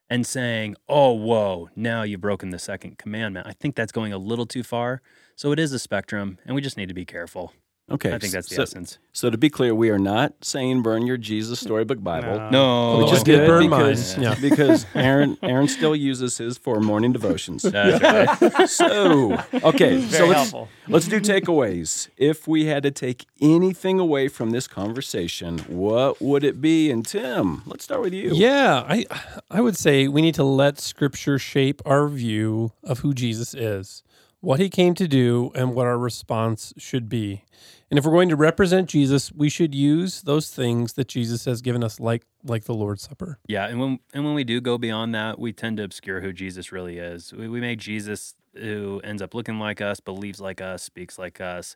and 0.10 0.26
saying, 0.26 0.76
oh, 0.88 1.12
whoa, 1.14 1.70
now 1.76 2.02
you've 2.04 2.22
broken 2.22 2.50
the 2.50 2.60
second 2.60 2.98
commandment. 2.98 3.46
I 3.48 3.54
think 3.54 3.76
that's 3.76 3.92
going 3.92 4.12
a 4.12 4.18
little 4.18 4.46
too 4.46 4.64
far. 4.64 5.02
So 5.36 5.52
it 5.52 5.60
is 5.60 5.72
a 5.72 5.80
spectrum, 5.80 6.40
and 6.46 6.56
we 6.56 6.62
just 6.62 6.78
need 6.78 6.88
to 6.88 6.96
be 6.96 7.06
careful. 7.06 7.54
Okay. 7.92 8.14
I 8.14 8.20
think 8.20 8.34
that's 8.34 8.50
the 8.50 8.56
so, 8.56 8.64
essence. 8.64 9.00
So 9.14 9.30
to 9.30 9.38
be 9.38 9.50
clear, 9.50 9.74
we 9.76 9.90
are 9.90 10.00
not 10.00 10.34
saying 10.42 10.82
burn 10.84 11.06
your 11.08 11.18
Jesus 11.18 11.60
Storybook 11.60 12.04
Bible. 12.04 12.38
No. 12.38 12.50
No, 12.50 12.66
Although 12.66 13.04
Which 13.06 13.14
I 13.14 13.16
is 13.18 13.24
did 13.24 13.40
good 13.40 13.48
burn 13.48 13.64
because, 13.70 14.18
mine. 14.18 14.24
Yeah. 14.24 14.36
because 14.42 14.86
Aaron 14.96 15.38
Aaron 15.42 15.68
still 15.68 15.96
uses 15.96 16.38
his 16.38 16.58
for 16.58 16.80
morning 16.80 17.12
devotions. 17.12 17.64
That's 17.64 18.02
right. 18.04 18.70
So 18.70 19.38
okay, 19.64 20.02
so 20.02 20.26
let's 20.26 20.34
helpful. 20.52 20.70
let's 20.88 21.08
do 21.08 21.20
takeaways. 21.20 22.10
If 22.18 22.48
we 22.48 22.66
had 22.66 22.84
to 22.84 22.92
take 22.92 23.26
anything 23.42 24.00
away 24.00 24.28
from 24.28 24.52
this 24.52 24.68
conversation, 24.68 25.60
what 25.68 26.22
would 26.22 26.44
it 26.44 26.62
be? 26.62 26.92
And 26.92 27.06
Tim, 27.06 27.64
let's 27.66 27.84
start 27.84 28.02
with 28.02 28.14
you. 28.14 28.32
Yeah, 28.34 28.84
I 28.88 29.06
I 29.50 29.62
would 29.62 29.76
say 29.78 30.08
we 30.08 30.22
need 30.22 30.36
to 30.36 30.44
let 30.44 30.80
scripture 30.80 31.40
shape 31.40 31.82
our 31.86 32.08
view 32.08 32.72
of 32.84 33.00
who 33.00 33.14
Jesus 33.14 33.54
is, 33.54 34.04
what 34.42 34.60
he 34.60 34.70
came 34.70 34.94
to 34.96 35.08
do, 35.08 35.52
and 35.56 35.76
what 35.76 35.86
our 35.86 35.98
response 35.98 36.74
should 36.78 37.10
be. 37.10 37.44
And 37.90 37.98
if 37.98 38.06
we're 38.06 38.12
going 38.12 38.30
to 38.30 38.36
represent 38.36 38.88
Jesus, 38.88 39.32
we 39.32 39.50
should 39.50 39.74
use 39.74 40.22
those 40.22 40.52
things 40.52 40.94
that 40.94 41.08
Jesus 41.08 41.46
has 41.46 41.62
given 41.62 41.84
us 41.84 42.00
like 42.00 42.24
like 42.44 42.66
the 42.66 42.74
Lord's 42.74 43.02
Supper. 43.02 43.40
Yeah, 43.48 43.68
and 43.68 43.80
when 43.80 44.00
and 44.14 44.24
when 44.24 44.36
we 44.36 44.44
do 44.44 44.62
go 44.62 44.78
beyond 44.78 45.14
that, 45.16 45.40
we 45.40 45.52
tend 45.52 45.78
to 45.78 45.84
obscure 45.84 46.22
who 46.22 46.32
Jesus 46.32 46.72
really 46.72 47.00
is. 47.00 47.34
We, 47.34 47.48
we 47.48 47.60
make 47.60 47.80
Jesus 47.80 48.36
who 48.56 49.02
ends 49.04 49.22
up 49.22 49.34
looking 49.34 49.60
like 49.60 49.82
us, 49.82 50.00
believes 50.00 50.40
like 50.40 50.62
us, 50.62 50.84
speaks 50.84 51.18
like 51.18 51.42
us, 51.42 51.76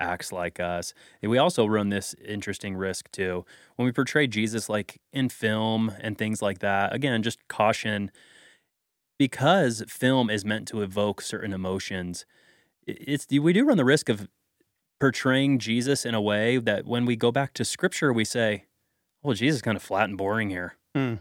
acts 0.00 0.32
like 0.32 0.58
us. 0.60 0.94
And 1.22 1.30
we 1.30 1.38
also 1.38 1.66
run 1.66 1.88
this 1.88 2.14
interesting 2.24 2.76
risk 2.76 3.10
too 3.10 3.44
when 3.76 3.86
we 3.86 3.92
portray 3.92 4.26
Jesus 4.26 4.68
like 4.68 5.00
in 5.12 5.28
film 5.28 5.92
and 6.00 6.18
things 6.18 6.42
like 6.42 6.60
that. 6.60 6.94
Again, 6.94 7.22
just 7.22 7.46
caution 7.48 8.10
because 9.18 9.82
film 9.88 10.30
is 10.30 10.44
meant 10.44 10.68
to 10.68 10.82
evoke 10.82 11.20
certain 11.20 11.52
emotions. 11.52 12.24
It's 12.86 13.26
we 13.30 13.52
do 13.52 13.64
run 13.66 13.76
the 13.76 13.84
risk 13.84 14.08
of 14.08 14.28
portraying 15.00 15.58
Jesus 15.58 16.04
in 16.04 16.14
a 16.14 16.20
way 16.20 16.58
that 16.58 16.86
when 16.86 17.04
we 17.06 17.16
go 17.16 17.30
back 17.32 17.52
to 17.54 17.64
Scripture, 17.64 18.12
we 18.12 18.24
say, 18.24 18.64
"Well, 19.22 19.34
Jesus 19.34 19.56
is 19.56 19.62
kind 19.62 19.76
of 19.76 19.82
flat 19.82 20.08
and 20.08 20.18
boring 20.18 20.50
here." 20.50 20.76
Hmm. 20.94 21.14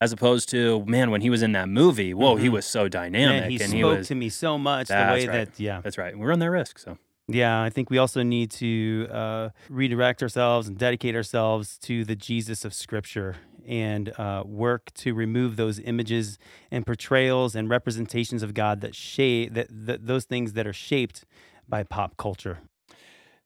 As 0.00 0.12
opposed 0.12 0.48
to, 0.50 0.84
man, 0.86 1.10
when 1.10 1.22
he 1.22 1.30
was 1.30 1.42
in 1.42 1.50
that 1.52 1.68
movie, 1.68 2.14
whoa, 2.14 2.36
he 2.36 2.46
Mhm. 2.48 2.52
was 2.52 2.64
so 2.66 2.86
dynamic, 2.88 3.40
Man, 3.42 3.50
he 3.50 3.56
and 3.56 3.64
spoke 3.70 3.74
he 3.76 3.84
was. 3.84 4.08
to 4.08 4.14
me 4.14 4.28
so 4.28 4.56
much 4.56 4.86
the 4.88 4.94
way 4.94 5.26
right. 5.26 5.30
that 5.30 5.58
yeah 5.58 5.80
That's 5.80 5.98
right. 5.98 6.16
We 6.16 6.24
run 6.24 6.38
that 6.38 6.50
risk. 6.50 6.78
So 6.78 6.98
yeah 7.30 7.60
i 7.62 7.68
think 7.68 7.90
we 7.90 7.98
also 7.98 8.22
need 8.22 8.50
to 8.50 9.06
uh, 9.12 9.50
redirect 9.68 10.22
ourselves 10.22 10.66
and 10.66 10.78
dedicate 10.78 11.14
ourselves 11.14 11.76
to 11.76 12.02
the 12.02 12.16
jesus 12.16 12.64
of 12.64 12.72
scripture 12.72 13.36
and 13.68 14.18
uh, 14.18 14.42
work 14.44 14.92
to 14.94 15.14
remove 15.14 15.56
those 15.56 15.78
images 15.80 16.38
and 16.70 16.86
portrayals 16.86 17.54
and 17.54 17.68
representations 17.68 18.42
of 18.42 18.54
god 18.54 18.80
that 18.80 18.94
shape 18.94 19.54
that, 19.54 19.66
that 19.70 20.06
those 20.06 20.24
things 20.24 20.54
that 20.54 20.66
are 20.66 20.72
shaped 20.72 21.24
by 21.68 21.82
pop 21.82 22.16
culture 22.16 22.58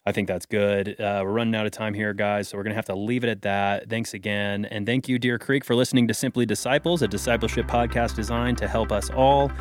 I 0.05 0.11
think 0.11 0.27
that's 0.27 0.47
good. 0.47 1.01
Uh, 1.01 1.23
we're 1.25 1.31
running 1.31 1.55
out 1.55 1.65
of 1.65 1.71
time 1.71 1.95
here, 1.95 2.13
guys, 2.13 2.49
so 2.49 2.57
we're 2.57 2.65
going 2.65 2.73
to 2.73 2.77
have 2.77 2.87
to 2.87 2.95
leave 2.97 3.23
it 3.23 3.31
at 3.31 3.43
that. 3.43 3.89
Thanks 3.89 4.15
again. 4.15 4.65
And 4.65 4.85
thank 4.85 5.09
you, 5.09 5.17
Deer 5.17 5.39
Creek, 5.39 5.65
for 5.65 5.77
listening 5.77 6.09
to 6.09 6.15
Simply 6.15 6.45
Disciples, 6.45 7.03
a 7.03 7.09
discipleship 7.09 7.67
podcast 7.67 8.17
designed 8.17 8.59
to 8.59 8.67
help 8.67 8.91
us 8.91 9.11
all 9.11 9.53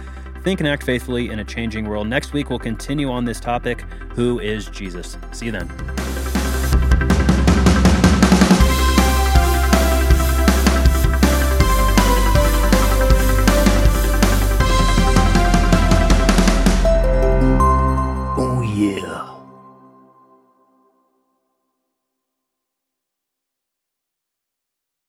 think 0.43 0.59
and 0.59 0.67
act 0.67 0.83
faithfully 0.83 1.29
in 1.29 1.39
a 1.39 1.43
changing 1.43 1.87
world. 1.87 2.07
Next 2.07 2.33
week, 2.33 2.49
we'll 2.49 2.59
continue 2.59 3.11
on 3.11 3.25
this 3.25 3.39
topic 3.39 3.81
Who 4.15 4.39
is 4.39 4.67
Jesus? 4.67 5.15
See 5.31 5.47
you 5.47 5.51
then. 5.51 6.10